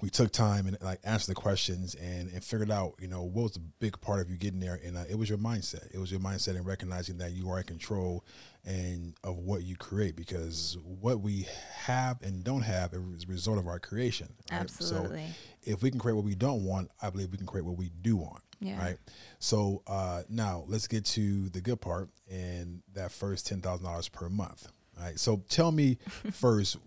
[0.00, 3.42] we took time and like answered the questions and, and figured out, you know, what
[3.42, 4.80] was the big part of you getting there.
[4.84, 5.94] And uh, it was your mindset.
[5.94, 8.24] It was your mindset and recognizing that you are in control
[8.64, 13.58] and of what you create because what we have and don't have is a result
[13.58, 14.28] of our creation.
[14.50, 14.62] Right?
[14.62, 15.26] Absolutely.
[15.62, 17.76] So if we can create what we don't want, I believe we can create what
[17.76, 18.42] we do want.
[18.64, 18.78] Yeah.
[18.82, 18.96] Right.
[19.40, 24.08] So uh, now let's get to the good part and that first ten thousand dollars
[24.08, 24.72] per month.
[24.98, 25.20] All right.
[25.20, 25.98] So tell me
[26.32, 26.78] first,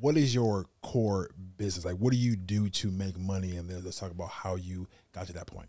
[0.00, 1.84] what is your core business?
[1.84, 3.56] Like, what do you do to make money?
[3.56, 5.68] And then let's talk about how you got to that point.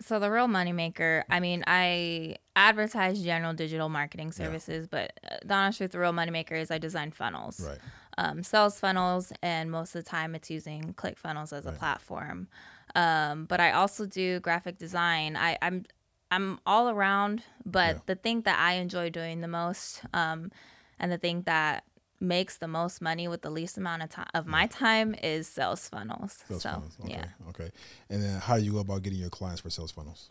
[0.00, 5.10] So the real moneymaker, I mean, I advertise general digital marketing services, yeah.
[5.22, 7.78] but uh, the honest truth, the real moneymaker is I design funnels, right.
[8.18, 11.74] um, sales funnels, and most of the time it's using ClickFunnels as right.
[11.74, 12.48] a platform.
[12.94, 15.36] Um, but I also do graphic design.
[15.36, 15.84] I, I'm
[16.30, 18.00] I'm all around, but yeah.
[18.06, 20.50] the thing that I enjoy doing the most, um,
[20.98, 21.84] and the thing that
[22.20, 25.88] makes the most money with the least amount of time of my time is sales
[25.88, 26.44] funnels.
[26.48, 26.96] Sales so funnels.
[27.04, 27.12] Okay.
[27.12, 27.26] yeah.
[27.50, 27.70] Okay.
[28.10, 30.30] And then how do you go about getting your clients for sales funnels?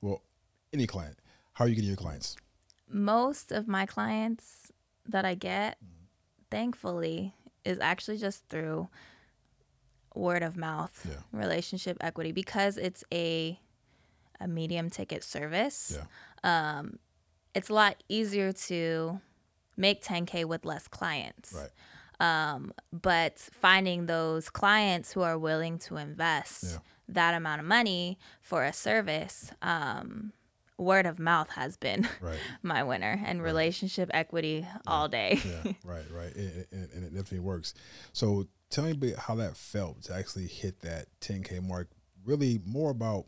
[0.00, 0.22] Well,
[0.72, 1.16] any client.
[1.54, 2.36] How are you getting your clients?
[2.88, 4.70] Most of my clients
[5.08, 5.78] that I get,
[6.50, 8.88] thankfully, is actually just through
[10.14, 11.16] word of mouth Yeah.
[11.32, 13.58] relationship equity because it's a
[14.40, 15.96] a medium ticket service.
[16.44, 16.82] Yeah.
[17.54, 19.20] It's a lot easier to
[19.76, 21.52] make 10k with less clients.
[21.54, 21.70] Right.
[22.18, 26.78] Um, but finding those clients who are willing to invest Yeah.
[27.08, 30.32] that amount of money for a service um,
[30.78, 32.38] word of mouth has been Right.
[32.62, 35.72] my winner and relationship equity all day Yeah.
[35.84, 36.10] right.
[36.10, 36.34] Right.
[36.34, 37.74] And, and, and it definitely works.
[38.12, 41.88] So tell me a bit how that felt to actually hit that 10K mark.
[42.24, 43.26] Really more about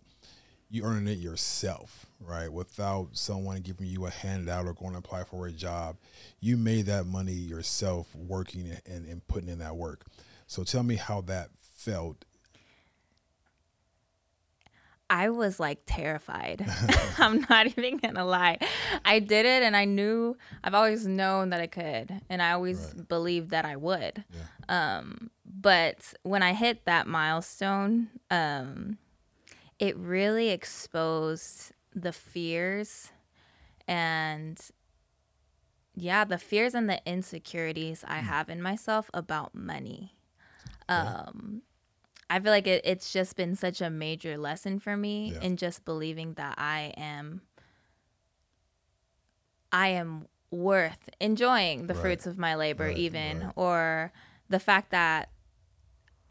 [0.71, 2.51] you earning it yourself, right?
[2.53, 5.97] Without someone giving you a handout or going to apply for a job.
[6.41, 10.07] You made that money yourself working and, and putting in that work.
[10.47, 12.25] So tell me how that felt.
[15.11, 16.65] i was like terrified
[17.19, 18.59] i'm not even gonna lie
[19.05, 22.93] i did it and i knew i've always known that i could and i always
[22.97, 23.07] Right.
[23.09, 24.97] believed that i would Yeah.
[24.99, 28.99] Um, but when I hit that milestone, um,
[29.79, 33.11] it really exposed the fears
[33.87, 34.59] and
[35.97, 40.17] yeah, the fears and the insecurities I have in myself about money.
[40.89, 41.63] Um,
[42.29, 45.41] I feel like it, it's just been such a major lesson for me Yeah.
[45.43, 47.43] in just believing that I am
[49.73, 52.01] I am worth enjoying the Right.
[52.01, 53.53] fruits of my labor Right, even right.
[53.57, 54.13] or
[54.49, 55.29] the fact that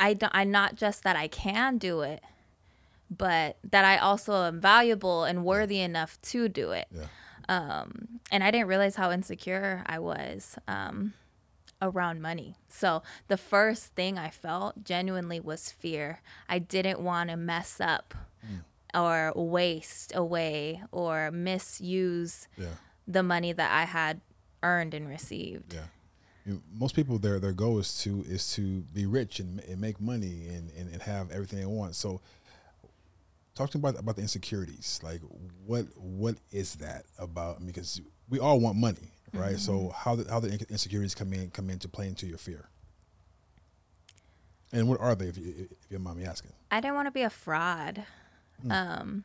[0.08, 2.22] I don't I not just that I can do it
[3.10, 7.84] but that I also am valuable and worthy enough to do it Yeah.
[8.32, 11.14] and I didn't realize how insecure I was um,
[11.82, 12.56] around money.
[12.70, 16.22] So the first thing I felt genuinely was fear.
[16.50, 18.14] I didn't want to mess up
[18.96, 22.76] or waste away or misuse Yeah.
[23.08, 24.22] the money that I had
[24.62, 25.74] earned and received.
[25.74, 25.88] Yeah.
[26.46, 29.80] You know, most people their their goal is to is to be rich and, and
[29.80, 31.96] make money and, and, and have everything they want.
[31.96, 32.20] So
[33.56, 35.00] talk to me about about the insecurities.
[35.04, 35.22] Like
[35.66, 37.66] what what is that about?
[37.66, 39.58] Because we all want money, right?
[39.58, 42.68] So how the, how the insecurities come in come into play into your fear.
[44.74, 46.52] And what are they if you, if you don't mind me asking?
[46.72, 48.04] I didn't want to be a fraud.
[48.70, 49.24] Um,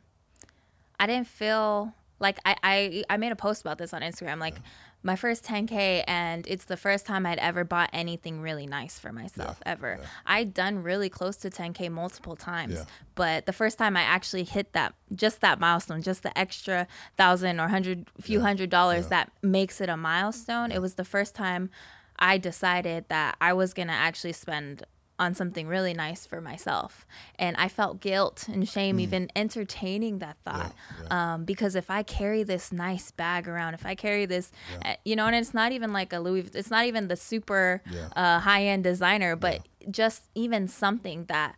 [1.00, 4.38] I didn't feel like I, I I made a post about this on Instagram.
[4.40, 4.56] Like
[5.04, 9.12] my first 10k, and it's the first time I'd ever bought anything really nice for
[9.12, 9.98] myself Yeah, ever.
[10.00, 10.06] yeah.
[10.26, 12.84] I'd done really close to 10k multiple times, Yeah.
[13.14, 17.60] but the first time I actually hit that just that milestone, just the extra thousand
[17.60, 19.08] or hundred few Yeah, hundred dollars yeah.
[19.10, 20.72] that makes it a milestone.
[20.72, 21.70] It was the first time
[22.18, 24.82] I decided that I was gonna actually spend
[25.18, 27.06] on something really nice for myself.
[27.38, 30.72] And I felt guilt and shame even entertaining that thought.
[30.72, 31.02] Mm.
[31.10, 31.34] yeah.
[31.34, 34.52] Um, because if I carry this nice bag around, if I carry this,
[34.84, 37.82] uh, you know, and it's not even like a Louis, it's not even the super
[37.90, 38.08] Yeah.
[38.14, 41.56] uh, high end designer, but just even something that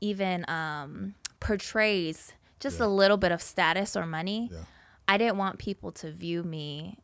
[0.00, 2.86] even um, portrays just Yeah.
[2.86, 4.50] a little bit of status or money.
[4.52, 4.64] Yeah.
[5.06, 6.98] I didn't want people to view me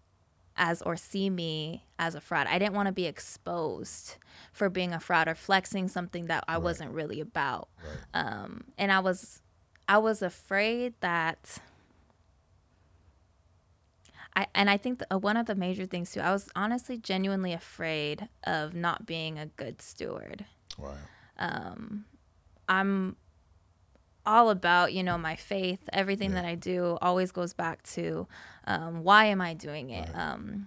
[0.56, 2.46] as or see me as a fraud.
[2.48, 4.16] I didn't want to be exposed
[4.52, 7.68] for being a fraud or flexing something that I wasn't really about.
[7.82, 8.22] Right.
[8.22, 9.42] Um, and I was
[9.88, 11.58] I was afraid that
[14.36, 17.52] I and I think that one of the major things too, I was honestly genuinely
[17.52, 20.44] afraid of not being a good steward.
[20.78, 20.94] Wow.
[21.38, 22.04] Um,
[22.68, 23.16] I'm
[24.26, 26.42] all about you know my faith everything Yeah.
[26.42, 28.26] that i do always goes back to
[28.66, 30.32] um, why am i doing it Right.
[30.32, 30.66] um,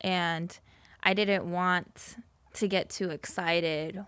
[0.00, 0.58] and
[1.02, 2.16] i didn't want
[2.54, 4.04] to get too excited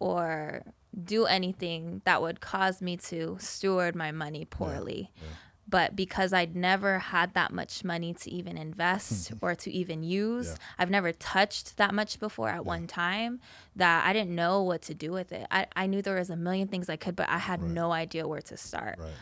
[0.00, 0.62] or
[1.04, 5.28] do anything that would cause me to steward my money poorly yeah.
[5.68, 10.48] But because I'd never had that much money to even invest or to even use,
[10.48, 10.56] Yeah.
[10.78, 13.40] I've never touched that much before at one time
[13.74, 15.46] that I didn't know what to do with it.
[15.50, 17.70] I, I knew there was a million things I could, but I had Right.
[17.70, 18.98] no idea where to start.
[18.98, 19.12] Right.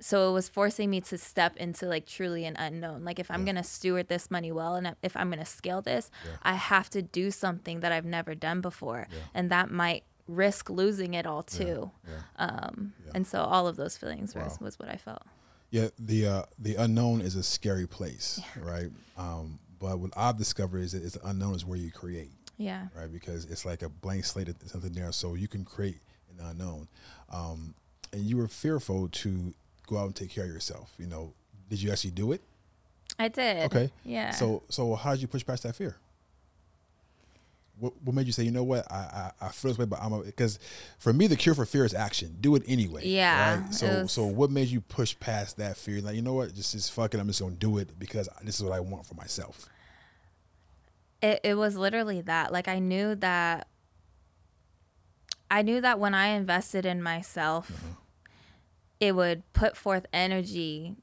[0.00, 3.04] So it was forcing me to step into like truly an unknown.
[3.04, 3.52] Like if I'm Yeah.
[3.52, 6.30] going to steward this money well and if I'm going to scale this, Yeah.
[6.42, 9.06] I have to do something that I've never done before.
[9.10, 9.18] Yeah.
[9.34, 11.90] And that might risk losing it all too.
[12.06, 12.20] Yeah.
[12.46, 13.12] Um, Yeah.
[13.14, 15.22] And so all of those feelings was, was what I felt.
[15.70, 18.90] Yeah, the uh, the unknown is a scary place, right?
[19.16, 22.86] Um, but what I've discovered is that it's the unknown is where you create, Yeah.
[22.96, 23.12] right?
[23.12, 25.98] Because it's like a blank slate, there's something there, so you can create
[26.38, 26.88] an unknown.
[27.30, 27.74] Um,
[28.12, 29.52] and you were fearful to
[29.86, 30.90] go out and take care of yourself.
[30.98, 31.32] You know,
[31.68, 32.40] did you actually do it?
[33.18, 33.64] I did.
[33.66, 33.90] Okay.
[34.04, 34.30] Yeah.
[34.30, 35.96] So so how did you push past that fear?
[37.80, 40.00] What, what made you say, you know what, I I, I feel this way, but
[40.02, 40.58] I'm because
[40.98, 42.36] for me the cure for fear is action.
[42.40, 43.06] Do it anyway.
[43.06, 43.74] Yeah, Right?
[43.74, 46.00] So was- so what made you push past that fear?
[46.00, 47.20] Like you know what, just just fuck it.
[47.20, 49.68] I'm just gonna do it because this is what I want for myself.
[51.22, 53.66] it, it was literally that like i knew that
[55.50, 57.92] i knew that when i invested in myself Mm-hmm.
[59.00, 60.96] it would put forth energy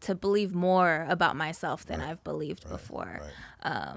[0.00, 2.10] to believe more about myself than Right.
[2.10, 3.20] i've believed Right, before
[3.64, 3.92] right.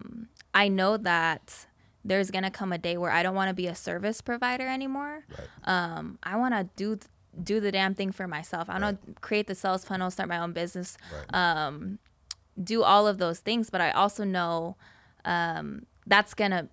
[0.54, 1.68] i know that
[2.04, 4.68] there's going to come a day where i don't want to be a service provider
[4.68, 5.48] anymore Right.
[5.98, 7.00] um, i want to do
[7.44, 10.38] do the damn thing for myself i want to create the sales funnel start my
[10.40, 10.98] own business
[11.34, 11.98] Right.
[12.62, 14.76] do all of those things but i also know
[15.26, 16.68] um, that's gonna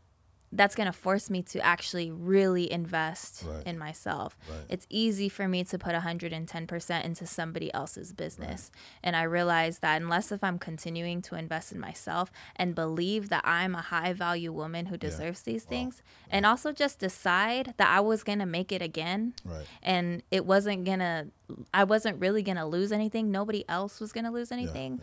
[0.51, 3.67] that's gonna force me to actually really invest Right.
[3.67, 4.37] in myself.
[4.49, 4.65] Right.
[4.69, 8.71] it's easy for me to put 110% into somebody else's business.
[9.03, 13.43] And i realize that unless if i'm continuing to invest in myself and believe that
[13.45, 18.01] i'm a high value woman who deserves these things and also just decide that i
[18.01, 19.67] was gonna make it again Right.
[19.83, 21.27] and it wasn't gonna
[21.75, 25.01] i wasn't really gonna lose anything nobody else was gonna lose anything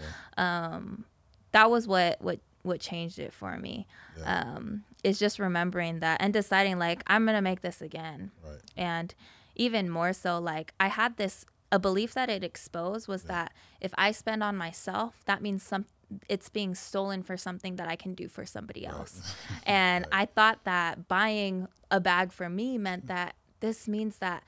[1.51, 3.85] that was what what what changed it for me.
[4.23, 8.31] Um is just remembering that and deciding like i'm gonna make this again.
[8.43, 8.59] Right.
[8.75, 9.13] and
[9.55, 13.91] even more so like i had this a belief that it exposed was that if
[13.97, 15.85] i spend on myself that means some
[16.27, 19.35] it's being stolen for something that i can do for somebody else.
[19.65, 23.09] And i thought that buying a bag for me meant mm.
[23.09, 24.43] that this means that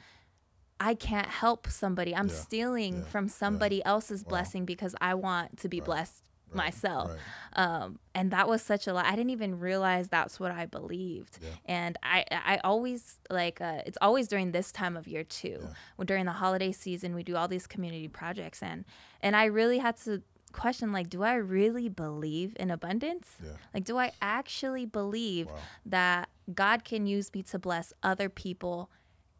[0.80, 2.16] I can't help somebody.
[2.16, 2.36] I'm Yeah.
[2.36, 3.06] stealing Yeah.
[3.06, 6.22] from somebody else's blessing because I want to be blessed
[6.58, 7.12] myself.
[7.12, 7.20] Right.
[7.66, 9.06] Um, and that was such a lot.
[9.06, 11.40] I didn't even realize that's what I believed.
[11.42, 11.50] Yeah.
[11.66, 15.60] And I, I always like, uh, it's always during this time of year too.
[15.96, 18.86] When During the holiday season, we do all these community projects, and
[19.22, 20.22] and I really had to
[20.54, 23.28] question like, do I really believe in abundance?
[23.44, 23.52] Yeah.
[23.74, 25.56] Like, do I actually believe Wow.
[25.88, 28.90] that God can use me to bless other people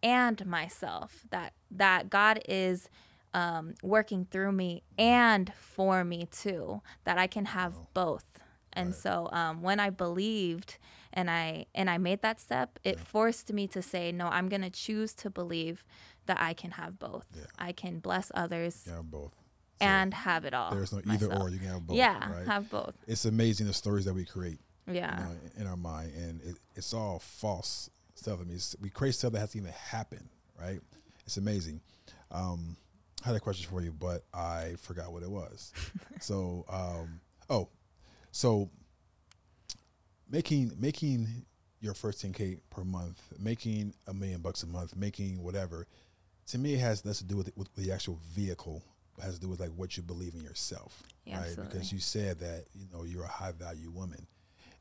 [0.04, 1.26] and myself?
[1.32, 2.90] That that God is
[3.38, 6.82] um, working through me and for me too.
[7.06, 8.26] That I can have both.
[8.74, 10.78] And so um, when I believed
[11.14, 14.70] and I and I made that step, it forced me to say, no, I'm gonna
[14.70, 15.84] choose to believe
[16.28, 17.26] that I can have both.
[17.58, 19.34] I can bless others Yeah, both.
[19.82, 20.72] and have it all.
[20.76, 21.44] There's no either myself.
[21.48, 21.50] or.
[21.50, 21.98] You can have both.
[21.98, 22.46] yeah, Right?
[22.48, 22.94] have both.
[23.08, 24.60] it's amazing the stories that we create.
[24.90, 25.18] Yeah.
[25.18, 28.40] you know, in our mind, and it, it's all false stuff.
[28.42, 30.30] I mean, we create stuff that hasn't even happened,
[30.62, 30.80] right?
[31.26, 31.82] It's amazing.
[32.32, 32.78] Um,
[33.24, 35.74] I had a question for you, but I forgot what it was.
[36.20, 37.68] so, um, oh,
[38.32, 38.70] so
[40.30, 41.28] making making
[41.80, 45.88] your first 10k per month, making a million bucks a month, making whatever,
[46.48, 48.84] to me, it has less to do with, with the actual vehicle.
[49.18, 51.48] It has to do with like what you believe in yourself, Yeah, right?
[51.48, 51.74] absolutely.
[51.74, 54.28] Because you said that you know you're a high value woman,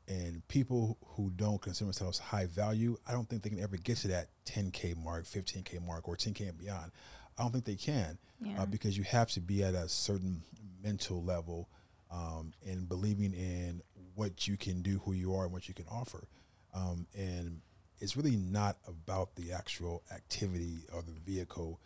[0.07, 3.97] and people who don't consider themselves high value, I don't think they can ever get
[3.99, 6.91] to that 10k mark, 15k mark, or 10k and beyond.
[7.37, 8.61] I don't think they can Yeah.
[8.61, 10.41] uh, because you have to be at a certain
[10.81, 11.69] mental level
[12.11, 13.81] um, and believing in
[14.15, 16.27] what you can do, who you are, and what you can offer.
[16.73, 17.61] Um, and
[17.99, 21.79] it's really not about the actual activity or the vehicle.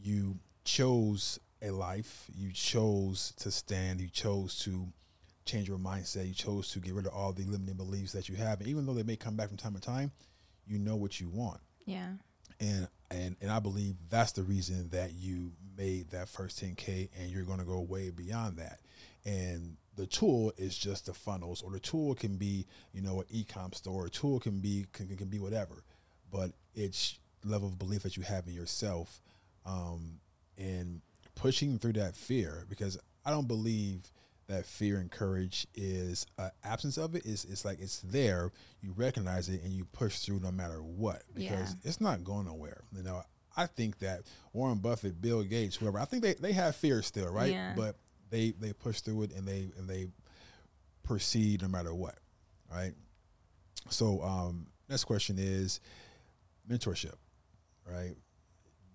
[0.00, 2.26] You chose a life.
[2.34, 4.00] You chose to stand.
[4.00, 4.88] You chose to
[5.44, 6.26] change your mindset.
[6.28, 8.60] You chose to get rid of all the limiting beliefs that you have.
[8.60, 10.12] And even though they may come back from time to time,
[10.66, 12.12] you know what you want Yeah.
[12.60, 17.30] And and and I believe that's the reason that you made that first 10k and
[17.30, 18.80] you're going to go way beyond that.
[19.24, 23.26] And the tool is just the funnels, or the tool can be you know an
[23.30, 24.06] e-com store.
[24.06, 25.84] A tool can be can, can be whatever,
[26.30, 29.20] but it's level of belief that you have in yourself,
[29.66, 30.20] um,
[30.56, 31.00] and
[31.34, 34.10] pushing through that fear because I don't believe
[34.48, 38.92] that fear and courage is uh, absence of it is it's like it's there you
[38.96, 41.88] recognize it and you push through no matter what because Yeah.
[41.88, 42.82] it's not going nowhere.
[42.96, 43.22] You know
[43.56, 44.20] i think that
[44.52, 47.50] warren buffett bill gates whoever i think they, they have fear still right?
[47.50, 47.72] Yeah.
[47.76, 47.96] but
[48.30, 50.06] they they push through it and they and they
[51.02, 52.16] proceed no matter what
[52.70, 52.92] right?
[53.90, 55.80] So um next question is
[56.70, 57.14] mentorship
[57.86, 58.14] right?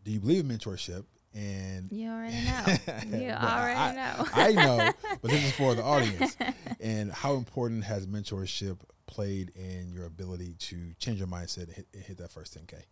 [0.04, 3.18] Do you believe in mentorship and You already know.
[3.18, 4.28] You already I, know.
[4.34, 4.92] I know,
[5.22, 6.38] but this is for the audience.
[6.80, 11.88] And how important has mentorship played in your ability to change your mindset and hit,
[11.94, 12.84] hit that first 10K?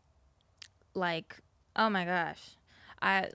[0.93, 1.37] like
[1.75, 2.41] oh my gosh
[3.01, 3.27] i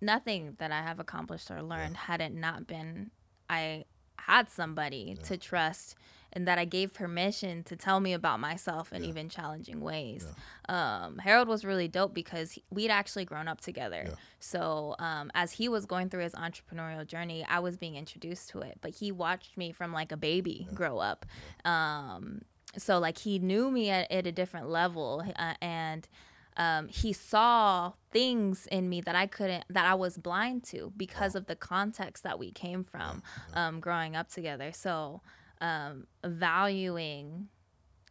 [0.00, 3.10] nothing that i have accomplished or learned had it not been
[3.50, 3.84] i
[4.16, 5.24] had somebody yeah.
[5.24, 5.96] to trust
[6.34, 9.10] and that I gave permission to tell me about myself in yeah.
[9.10, 10.26] even challenging ways.
[10.68, 11.04] Yeah.
[11.04, 14.04] Um, Harold was really dope because he, we'd actually grown up together.
[14.08, 14.14] Yeah.
[14.40, 18.60] So um, as he was going through his entrepreneurial journey, I was being introduced to
[18.60, 18.78] it.
[18.80, 21.24] But he watched me from like a baby grow up.
[21.64, 22.42] Um,
[22.76, 26.08] so like he knew me at, at a different level, uh, and
[26.56, 31.34] um, he saw things in me that I couldn't, that I was blind to because
[31.34, 33.22] of the context that we came from
[33.54, 34.72] um, growing up together.
[34.72, 35.20] So
[35.60, 37.48] um, valuing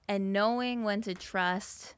[0.08, 1.96] and knowing when to trust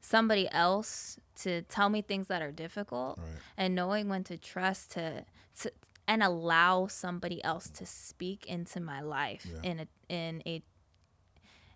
[0.00, 3.28] somebody else to tell me things that are difficult right.
[3.56, 5.24] and knowing when to trust to,
[5.58, 5.72] to
[6.06, 9.70] and allow somebody else to speak into my life yeah.
[9.70, 10.62] in a in a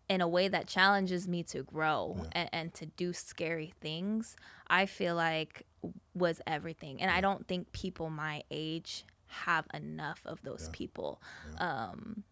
[0.08, 2.28] in a way that challenges me to grow yeah.
[2.32, 4.36] and, and, to do scary things
[4.68, 5.66] i feel like
[6.14, 7.16] was everything and yeah.
[7.16, 11.20] i don't think people my age have enough of those people
[11.58, 12.24] um,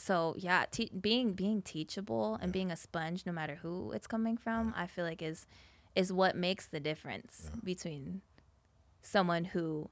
[0.00, 4.36] so yeah, te- being being teachable and being a sponge, no matter who it's coming
[4.36, 5.46] from, I feel like is
[5.94, 7.60] is what makes the difference yeah.
[7.62, 8.22] between
[9.02, 9.90] someone who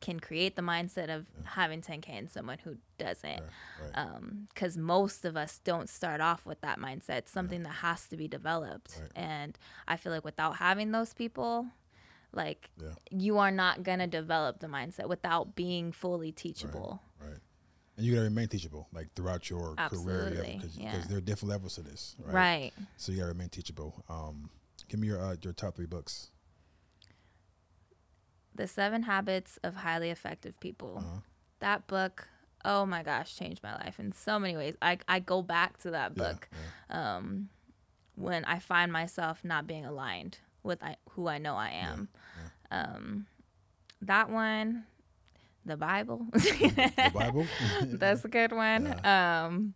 [0.00, 1.50] can create the mindset of yeah.
[1.50, 3.42] having 10k and someone who doesn't
[4.48, 4.82] because right.
[4.82, 7.68] um, most of us don't start off with that mindset it's something yeah.
[7.68, 9.10] that has to be developed right.
[9.14, 11.66] and i feel like without having those people
[12.32, 12.70] like
[13.10, 17.00] you are not going to develop the mindset without being fully teachable
[17.96, 20.36] and you gotta remain teachable like throughout your Absolutely.
[20.36, 21.02] career because yeah.
[21.08, 22.34] there are different levels to this right?
[22.34, 24.50] right so you gotta remain teachable um,
[24.88, 26.30] give me your uh, your top three books
[28.54, 31.20] the seven habits of highly effective people uh-huh.
[31.60, 32.28] that book
[32.64, 35.90] oh my gosh changed my life in so many ways i, I go back to
[35.90, 36.58] that book yeah,
[36.90, 37.16] yeah.
[37.16, 37.48] Um,
[38.14, 42.08] when i find myself not being aligned with I, who i know i am
[42.70, 43.26] um,
[44.00, 44.84] that one
[45.64, 46.26] the Bible.
[46.32, 47.46] the Bible.
[47.82, 48.86] That's a good one.
[48.86, 49.44] Yeah.
[49.46, 49.74] Um,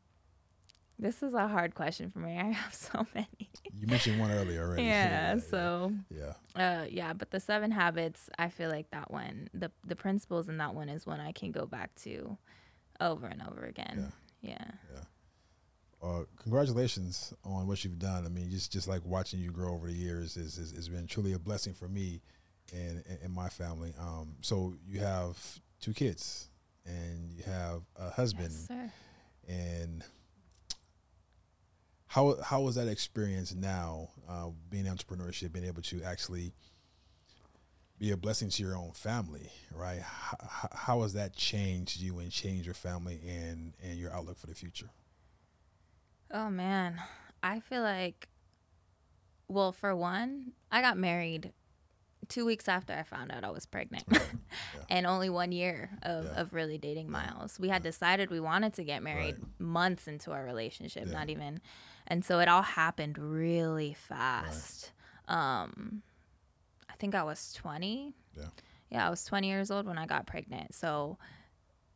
[0.99, 2.39] this is a hard question for me.
[2.39, 3.51] I have so many.
[3.78, 4.84] you mentioned one earlier already.
[4.84, 5.34] Yeah.
[5.34, 5.93] yeah so.
[6.11, 6.32] Yeah.
[6.55, 10.59] Uh, yeah, but the seven habits, I feel like that one, the the principles in
[10.59, 12.37] that one is one I can go back to,
[13.01, 14.12] over and over again.
[14.41, 14.51] Yeah.
[14.51, 14.70] Yeah.
[14.95, 15.01] yeah.
[16.03, 18.26] Uh, congratulations on what you've done.
[18.26, 21.32] I mean, just just like watching you grow over the years is has been truly
[21.32, 22.22] a blessing for me
[22.72, 23.95] and and my family.
[23.99, 25.39] Um, so you have
[25.81, 26.49] two kids
[26.85, 28.55] and you have a husband.
[28.70, 28.91] Yes,
[29.49, 30.05] and
[32.07, 36.53] how how was that experience now uh, being entrepreneurship being able to actually
[37.99, 40.01] be a blessing to your own family right?
[40.01, 44.47] How, how has that changed you and changed your family and and your outlook for
[44.47, 44.91] the future?
[46.31, 47.01] Oh man.
[47.43, 48.29] I feel like
[49.49, 51.53] well for one i got married
[52.29, 54.21] two weeks after I found out I was pregnant, yeah.
[54.91, 56.41] and only one year of, yeah.
[56.41, 57.59] of really dating Miles.
[57.59, 59.61] We had decided we wanted to get married right.
[59.61, 61.61] months into our relationship, not even,
[62.07, 64.93] and so it all happened really fast.
[65.29, 65.62] Right.
[65.62, 66.03] Um,
[66.89, 68.14] I think I was twenty.
[68.37, 68.45] Yeah.
[68.91, 71.19] Yeah, I was twenty years old when I got pregnant, so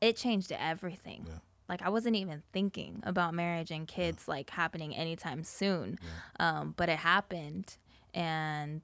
[0.00, 1.26] it changed everything.
[1.68, 5.98] Like I wasn't even thinking about marriage and kids like happening anytime soon,
[6.40, 7.76] um, but it happened,
[8.12, 8.82] and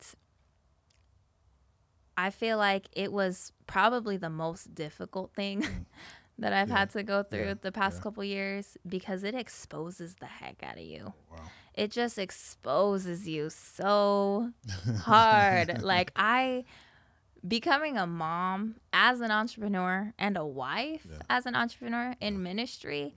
[2.16, 5.84] I feel like it was probably the most difficult thing mm.
[6.38, 6.78] that I've yeah.
[6.78, 7.54] had to go through yeah.
[7.60, 8.02] the past yeah.
[8.02, 11.12] couple years because it exposes the heck out of you.
[11.30, 11.38] Wow.
[11.74, 14.50] It just exposes you so
[15.02, 15.82] hard.
[15.82, 16.64] like I
[17.46, 23.14] becoming a mom as an entrepreneur and a wife as an entrepreneur in ministry,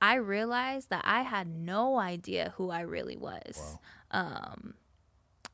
[0.00, 3.78] I realized that I had no idea who I really was.
[4.12, 4.20] Wow.
[4.22, 4.74] Um,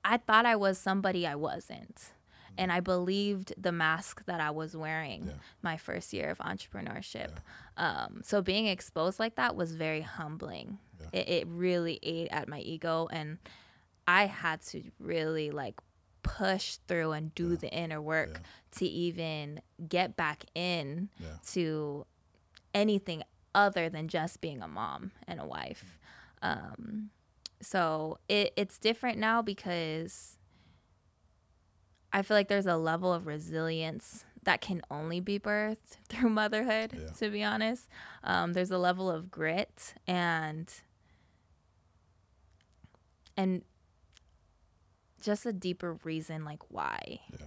[0.04, 2.10] I thought I was somebody I wasn't
[2.58, 5.32] and I believed the mask that I was wearing yeah.
[5.62, 7.30] my first year of entrepreneurship.
[7.78, 8.04] Yeah.
[8.04, 10.78] Um, so being exposed like that was very humbling.
[11.00, 11.20] Yeah.
[11.20, 13.38] It, it really ate at my ego, and
[14.06, 15.80] I had to really like
[16.22, 18.40] push through and do the inner work
[18.76, 21.08] to even get back in
[21.48, 22.06] to
[22.74, 23.22] anything
[23.54, 25.98] other than just being a mom and a wife.
[26.42, 27.10] Um,
[27.60, 30.36] so it, it's different now because
[32.12, 36.98] I feel like there's a level of resilience that can only be birthed through motherhood,
[36.98, 37.08] yeah.
[37.18, 37.88] to be honest.
[38.24, 40.72] Um, there's a level of grit and
[43.36, 43.62] and
[45.22, 47.20] just a deeper reason like why.
[47.30, 47.46] Yeah.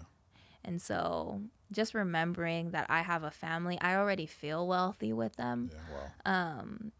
[0.63, 1.41] And so
[1.71, 5.69] just remembering that I have a family, I already feel wealthy with them.
[5.71, 6.57] Yeah, wow.
[6.59, 6.91] Um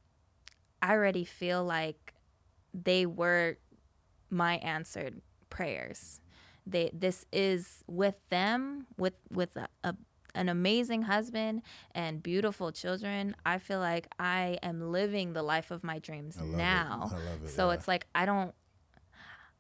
[0.82, 2.14] I already feel like
[2.74, 3.58] they were
[4.30, 6.20] my answered prayers
[6.66, 9.96] they this is with them with with a, a,
[10.34, 11.62] an amazing husband
[11.94, 17.12] and beautiful children, I feel like I am living the life of my dreams now.
[17.44, 17.76] It, so yeah.
[17.76, 18.54] it's like I don't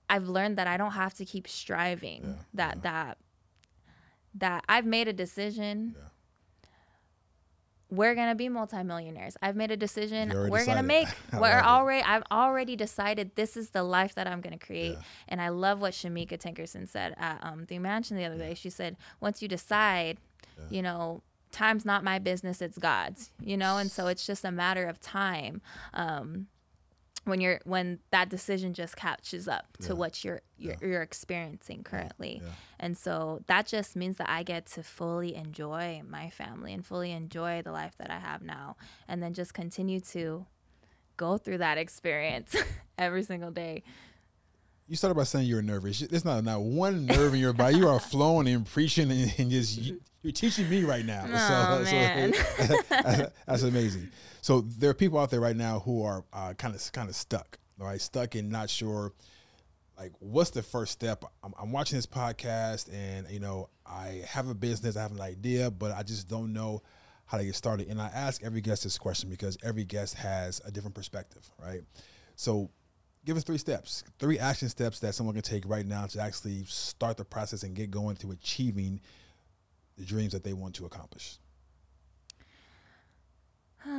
[0.09, 2.23] I've learned that I don't have to keep striving.
[2.23, 2.81] Yeah, that yeah.
[2.81, 3.17] that
[4.35, 5.95] that I've made a decision.
[7.89, 7.97] Yeah.
[7.97, 9.37] We're gonna be multimillionaires.
[9.41, 10.29] I've made a decision.
[10.49, 11.07] We're gonna make.
[11.33, 11.65] We're love it.
[11.65, 12.03] already.
[12.03, 14.93] I've already decided this is the life that I'm gonna create.
[14.93, 15.03] Yeah.
[15.27, 18.53] And I love what Shamika Tinkerson said at um, the mansion the other day.
[18.53, 20.17] She said, once you decide,
[20.69, 21.21] you know,
[21.51, 23.31] time's not my business; it's God's.
[23.39, 25.61] You know, and so it's just a matter of time.
[25.93, 26.47] Um,
[27.25, 29.93] when you're when that decision just catches up to Yeah.
[29.93, 32.49] what you're you're, you're experiencing currently yeah.
[32.79, 37.11] and so that just means that i get to fully enjoy my family and fully
[37.11, 40.45] enjoy the life that i have now and then just continue to
[41.17, 42.55] go through that experience
[42.97, 43.83] every single day
[44.87, 45.99] You started by saying you were nervous.
[45.99, 47.77] There's not not one nerve in your body.
[47.77, 49.79] You are flowing and preaching and, and just
[50.25, 51.23] you're teaching me right now.
[51.35, 52.33] Oh, man.
[53.45, 54.09] that's amazing.
[54.41, 56.23] So there are people out there right now who are
[56.57, 58.01] kind of kind of stuck, right?
[58.01, 59.13] Stuck and not sure.
[59.97, 61.23] Like, what's the first step?
[61.43, 65.21] I'm, I'm watching this podcast, and you know, I have a business, I have an
[65.21, 66.81] idea, but I just don't know
[67.25, 67.87] how to get started.
[67.87, 71.81] And I ask every guest this question because every guest has a different perspective, right?
[72.35, 72.71] So
[73.25, 76.65] give us three steps, three action steps that someone can take right now to actually
[76.65, 79.01] start the process and get going to achieving
[79.97, 81.37] the dreams that they want to accomplish.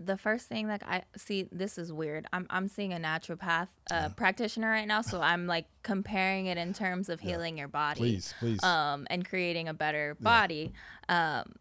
[0.00, 2.26] the first thing that I see, this is weird.
[2.32, 6.72] I'm I'm seeing a naturopath uh, practitioner right now, so I'm like comparing it in
[6.72, 8.62] terms of healing your body, Please, please.
[8.62, 10.72] um, and creating a better body.
[11.08, 11.52] Um,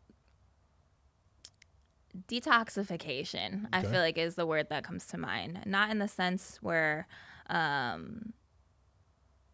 [2.28, 5.62] detoxification, I feel like, is the word that comes to mind.
[5.66, 7.08] Not in the sense where
[7.50, 8.34] um,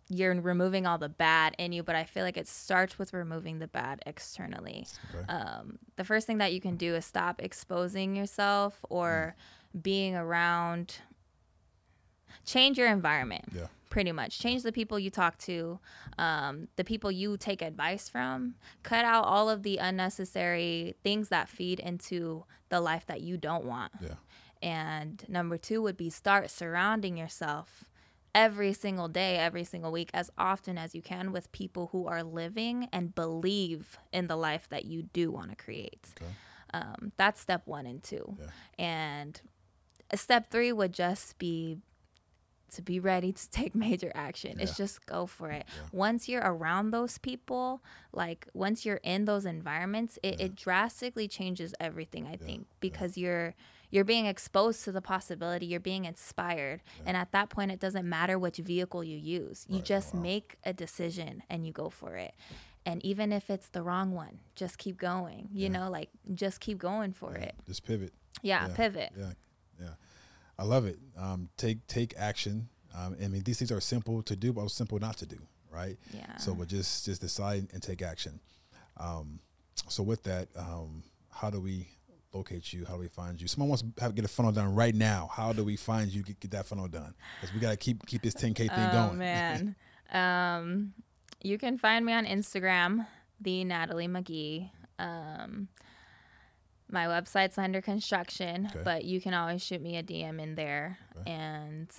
[0.09, 3.59] you're removing all the bad in you, but I feel like it starts with removing
[3.59, 5.25] the bad externally okay.
[5.31, 9.35] um, the first thing that you can do is stop exposing yourself or
[9.81, 10.97] being around
[12.45, 13.67] change your environment yeah.
[13.89, 15.79] pretty much change the people you talk to
[16.17, 21.49] um, the people you take advice from cut out all of the unnecessary things that
[21.49, 24.15] feed into the life that you don't want Yeah.
[24.61, 27.85] and number two would be start surrounding yourself
[28.35, 32.21] every single day, every single week, as often as you can with people who are
[32.21, 36.09] living and believe in the life that you do want to create.
[36.21, 36.31] Okay.
[36.73, 38.37] Um, that's step one and two.
[38.37, 38.47] Yeah.
[38.77, 39.41] And
[40.11, 41.77] uh, step three would just be
[42.73, 44.59] to be ready to take major action.
[44.59, 45.65] It's just go for it.
[45.93, 47.81] Once you're around those people,
[48.11, 53.55] like once you're in those environments, it, it drastically changes everything, I think, because you're
[53.95, 56.81] you're being exposed to the possibility, you're being inspired.
[57.05, 59.65] And at that point it doesn't matter which vehicle you use.
[59.69, 62.33] You just make a decision and you go for it.
[62.85, 65.47] And even if it's the wrong one, just keep going.
[65.53, 67.55] You know, like just keep going for it.
[67.65, 68.11] Just pivot.
[68.41, 69.13] Yeah, pivot.
[69.17, 69.31] Yeah,
[69.79, 69.93] yeah.
[70.59, 70.99] I love it.
[71.17, 72.67] Um, take take action.
[72.93, 75.37] Um, I mean, these things are simple to do, but simple not to do,
[75.71, 75.97] right?
[76.13, 76.35] Yeah.
[76.37, 78.39] So, but just just decide and take action.
[78.97, 79.39] Um,
[79.87, 81.87] so, with that, um, how do we
[82.35, 82.85] locate you?
[82.85, 83.47] How do we find you?
[83.47, 85.29] Someone wants to have, get a funnel done right now.
[85.31, 86.21] How do we find you?
[86.21, 89.07] Get, get that funnel done because we got to keep keep this 10k thing Oh
[89.07, 89.17] going.
[89.17, 89.75] man.
[90.11, 90.93] um,
[91.41, 93.07] you can find me on Instagram,
[93.39, 94.71] the Natalie Magee.
[94.99, 95.67] Um,
[96.89, 98.81] my website's under construction, Okay.
[98.83, 101.89] but you can always shoot me a DM in there, and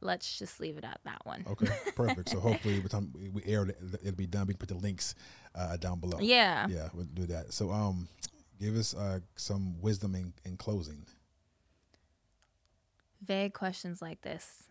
[0.00, 1.44] let's just leave it at that one.
[1.50, 1.66] Okay,
[1.96, 2.28] perfect.
[2.28, 4.46] So hopefully, by the time we- we air it, it'll be done.
[4.46, 5.14] We can put the links
[5.54, 6.18] uh, down below.
[6.20, 6.66] Yeah.
[6.68, 7.52] yeah, we'll do that.
[7.52, 8.06] So, um,
[8.60, 11.04] give us uh, some wisdom in, in closing.
[13.24, 14.64] Vague questions like this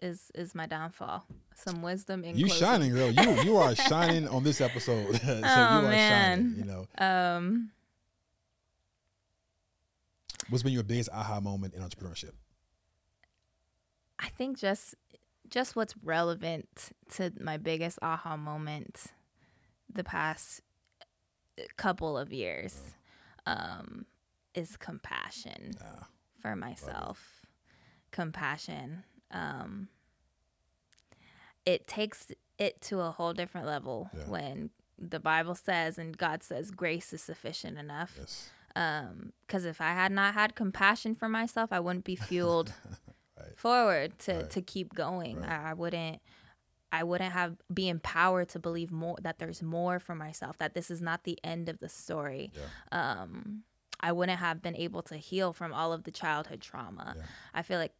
[0.00, 1.26] is is my downfall.
[1.54, 2.60] Some wisdom in You closing.
[2.66, 3.10] shining, girl.
[3.10, 5.16] You you are shining on this episode.
[5.20, 6.38] so you are Oh, man.
[6.38, 6.54] shining.
[6.58, 7.70] You know, Um,
[10.48, 12.32] what's been your biggest aha moment in entrepreneurship?
[14.18, 14.94] I think just
[15.48, 16.68] just what's relevant
[17.16, 19.06] to my biggest aha moment
[19.92, 20.62] the past
[21.76, 22.80] couple of years
[23.46, 24.06] um,
[24.54, 26.06] is compassion Ah,
[26.40, 27.46] for myself.
[28.10, 29.04] Compassion.
[29.30, 29.88] Um,
[31.64, 34.24] it takes it to a whole different level Yeah.
[34.28, 38.50] when the Bible says and God says grace is sufficient enough yes,
[39.46, 42.72] because if I had not had compassion for myself, I wouldn't be fueled
[43.56, 44.50] forward to Right.
[44.50, 45.44] to keep going.
[45.44, 46.20] I, I wouldn't.
[46.92, 50.58] I wouldn't have be empowered to believe more that there's more for myself.
[50.58, 52.52] That this is not the end of the story.
[52.92, 53.62] Um,
[53.98, 57.14] I wouldn't have been able to heal from all of the childhood trauma.
[57.16, 57.22] Yeah.
[57.54, 57.94] I feel like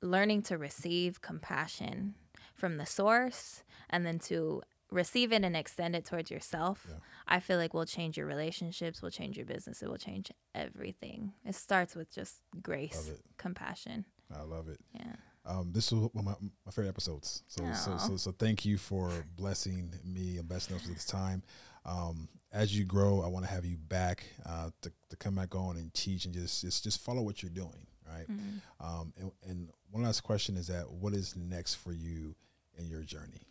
[0.00, 2.14] learning to receive compassion
[2.54, 6.96] from the source and then to receive it and extend it towards yourself, yeah.
[7.26, 11.32] I feel like will change your relationships, will change your business, it will change everything.
[11.44, 14.04] It starts with just grace, compassion.
[14.34, 14.78] I love it.
[14.94, 15.16] Yeah.
[15.46, 17.42] Um, this was one of my, my favorite episodes.
[17.48, 21.42] So, so, so, so, thank you for blessing me and blessing us with this time.
[21.84, 25.54] Um, as you grow, I want to have you back uh, to, to come back
[25.54, 28.30] on and teach and just just, just follow what you're doing, right?
[28.30, 28.86] Mm-hmm.
[28.86, 32.34] Um, and, and one last question is that what is next for you
[32.78, 33.42] in your journey?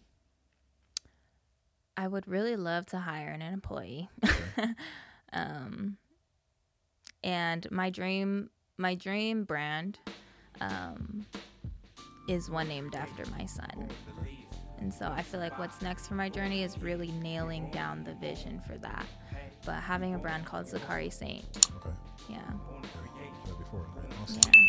[1.96, 4.10] I would really love to hire an employee.
[4.24, 4.70] Okay.
[5.34, 5.98] um,
[7.24, 10.00] and my dream, my dream brand,
[10.60, 11.26] um,
[12.28, 13.90] is one named after my son.
[14.80, 18.14] And so I feel like what's next for my journey is really nailing down the
[18.16, 19.06] vision for that.
[19.66, 21.70] But having a brand called Zakari Saint.
[21.78, 21.96] Okay.
[22.30, 22.40] Yeah.
[23.58, 23.88] Before,
[24.22, 24.42] Awesome.
[24.54, 24.60] Yeah.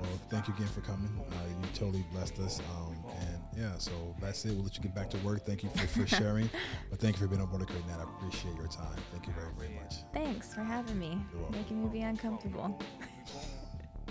[0.00, 1.10] Well, thank you again for coming.
[1.30, 2.60] Uh, you totally blessed us.
[2.76, 4.52] Um, and yeah, so that's it.
[4.52, 5.44] We'll let you get back to work.
[5.44, 6.48] Thank you for, for sharing.
[6.90, 7.98] but thank you for being on board with Nat.
[7.98, 8.96] I appreciate your time.
[9.12, 9.94] Thank you very, very much.
[10.12, 11.18] Thanks for having me,
[11.50, 12.78] making me be uncomfortable.